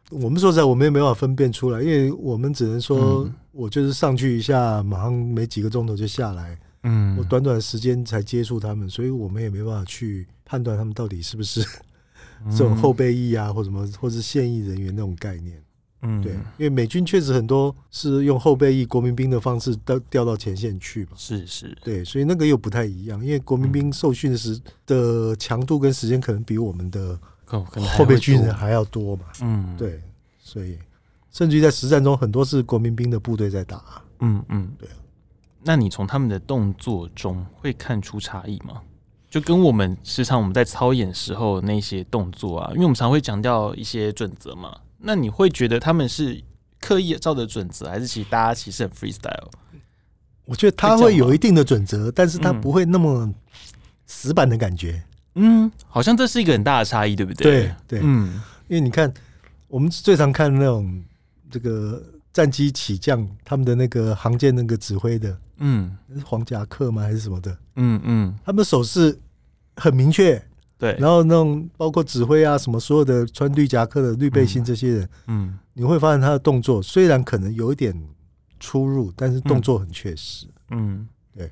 [0.10, 6.60] 我们说实在，我们也没办法分辨出来，因为我们只能说，我就是上去一下，马上没几个钟头就下来。
[6.84, 11.64] 嗯，我短短的时间才接触他们，所以我们也没办法去判断他们到底是不是。
[12.50, 15.62] 这种后备役啊，或什么，或是现役人员那种概念，
[16.04, 27.20] 嗯，对，因为美军确实很多是用后备役国民兵的方式调调到前线去嘛，是是，对，所以那个又不太一样，因为国民兵受训的时的强度跟时间可能比我们的
[27.50, 30.02] 后备军人还要多嘛，嗯，对，
[30.40, 30.78] 所以
[31.32, 33.84] 甚至于在实战中很多是国民兵的部队在打，
[34.20, 34.96] 嗯嗯，对啊，
[35.64, 38.82] 那你从他们的动作中会看出差异吗？
[39.30, 44.76] 就跟我们时常我们在操演时候那些动作啊，因为我们常会强调一些准则嘛。
[44.98, 46.44] 那你会觉得他们是
[46.80, 49.50] 刻意照着准则，还是其实大家其实很 freestyle？
[50.46, 53.32] 我觉得他会有一定的准则，但是他不会那么
[54.08, 55.04] 死板的感觉。
[55.36, 57.44] 嗯，好像这是一个很大的差异，对不对？
[57.44, 59.14] 对对，嗯，因为你看，
[59.68, 61.04] 我们最常看那种
[61.50, 62.04] 这个
[62.34, 65.38] 战机起降，他们的那个航舰那个指挥的。
[65.58, 67.02] 嗯，是黄夹克吗？
[67.02, 67.58] 还是什么的？
[67.76, 69.20] 嗯嗯，他们的手势
[69.76, 70.42] 很明确，
[70.78, 70.96] 对。
[71.00, 77.94] 然后那种包括指挥啊，什么所有的穿绿夹克的绿背心这些人，嗯，你会发现他的动作虽然可能有一点
[78.60, 80.48] 出入，但是动作很确实。
[80.72, 81.52] 嗯，对。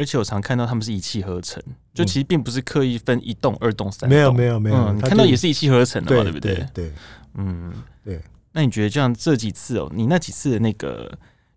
[0.00, 4.16] 而且我常看到他们是一气呵成，就其实并不是刻意分一动、二动、三动。
[4.16, 6.66] 没有没有没有，你看到也是一气呵成的嘛，对不对？
[6.72, 6.90] 对，
[7.34, 7.70] 嗯，
[8.02, 8.18] 对。
[8.52, 11.12] 那你觉得这样这几次哦，你那几次的那个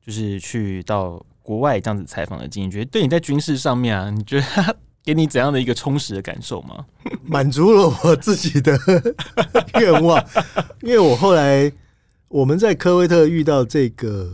[0.05, 1.25] 就是去到。
[1.45, 4.73] 国外这样子采访的经验，觉得对你在军事上面啊，你觉得他
[5.03, 6.85] 给你怎样的一个充实的感受吗？
[7.21, 8.79] 满足了我自己的
[9.77, 10.25] 愿望，
[10.83, 11.69] 因为我后来
[12.29, 14.31] 我们在科威特遇到这个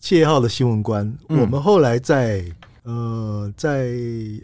[0.00, 2.44] 窃号的新闻官，嗯、我们后来在
[2.82, 3.94] 呃在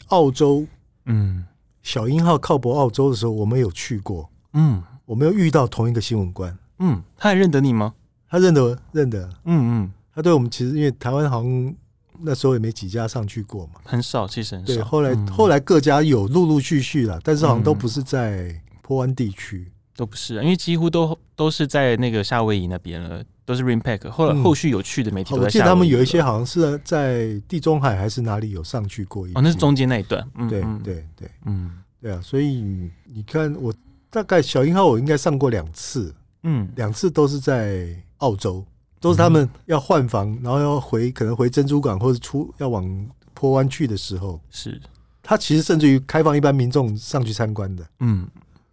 [0.09, 0.67] 澳洲，
[1.07, 1.45] 嗯，
[1.83, 6.57] 小鹰号靠泊澳洲的时候，我们有去过，嗯，我们有遇到同一个新闻官。
[6.79, 7.95] 嗯，他还认得你吗？
[8.29, 9.29] 他认得，认得。
[9.45, 11.75] 嗯嗯，他对我们其实因为台湾好像
[12.21, 14.75] 那时候也没几家上去过嘛，很少，其实很少。
[14.75, 24.11] 对，后来、嗯、后来各家有陆陆续续了，但是好像都不是在坡湾地区、嗯，都不是，啊因为几乎都都是在那个夏威夷那边了，都是 Rimpack，。
[24.11, 30.23] 后来后续有去的媒体我记得他们有一些好像是在地中海还是哪里有上去过一，哦，那是中间那一段。
[30.35, 32.63] 嗯、对对对，嗯，对啊，所以
[33.05, 33.73] 你看我。
[34.11, 38.65] 大概小鹰号我应该上过两次，嗯，两次都是在澳洲，
[39.01, 44.81] 都是他们要换房，然后要回可能回珍珠港或者出要往坡湾去的时候，是，
[45.23, 48.27] 他其实甚至于开放一般民众上去参观的，嗯，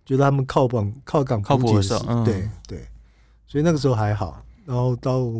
[0.05, 2.87] 觉得他们靠港靠港靠谱的时候，嗯、对对，
[3.45, 5.31] 所以那个时候还好，然后到。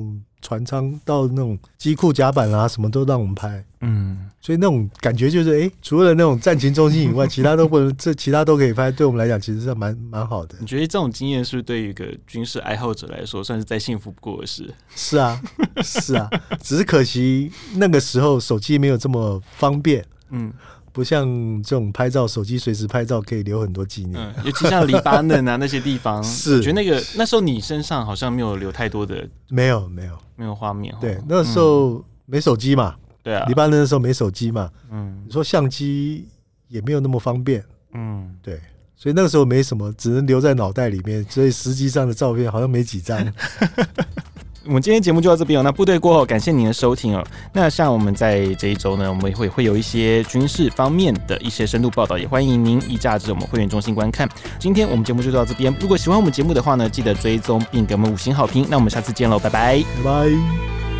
[0.42, 10.56] 船舱到那种机库甲板啊，什么都让我们拍，嗯，所以那种感觉就是，哎、欸，除了那种战情中心以外，其他都不能， 这其他都可以拍，对我们来讲其实是蛮蛮好的。
[10.60, 14.72] 你觉得这种经验是对于一个军事爱好者来说，算是再幸福不过的事？
[14.96, 15.42] 是啊，
[15.82, 16.30] 是啊，
[16.62, 20.54] 只是可惜那个时候手机没有这么方便，嗯。
[20.96, 21.28] 不像
[21.62, 24.18] 这种拍照，手机随时拍照可以留很多纪念。
[24.18, 26.56] 嗯，尤其像黎巴嫩啊 那些地方，是。
[26.56, 30.18] 我觉得那个那时候你身上好像没有留太多的，没有没有。
[30.38, 30.96] 没有画面。
[31.02, 36.30] 对，那时候没手机嘛，对啊，黎巴嫩那时候没手机嘛，嗯，你说相机
[36.70, 37.62] 也没有那么方便，
[37.94, 38.62] 嗯，对，
[38.96, 43.20] 所以那个时候没什么，只能留在脑袋里面，所以实际上的照片好像没几张。
[44.68, 45.64] 我们今天节目就到这边哦。
[45.64, 47.24] 那部队过后，感谢您的收听哦。
[47.54, 54.28] 那像我们在这一周呢，我们会会有一些军事方面的一些深度报道，也欢迎您一架至我们会员中心观看。
[54.58, 55.74] 今天我们节目就到这边。
[55.80, 58.66] 如果喜欢我们节目的话呢，记得追踪并给我们五星好评。
[58.70, 60.95] 那我们下次见喽，拜拜，拜拜。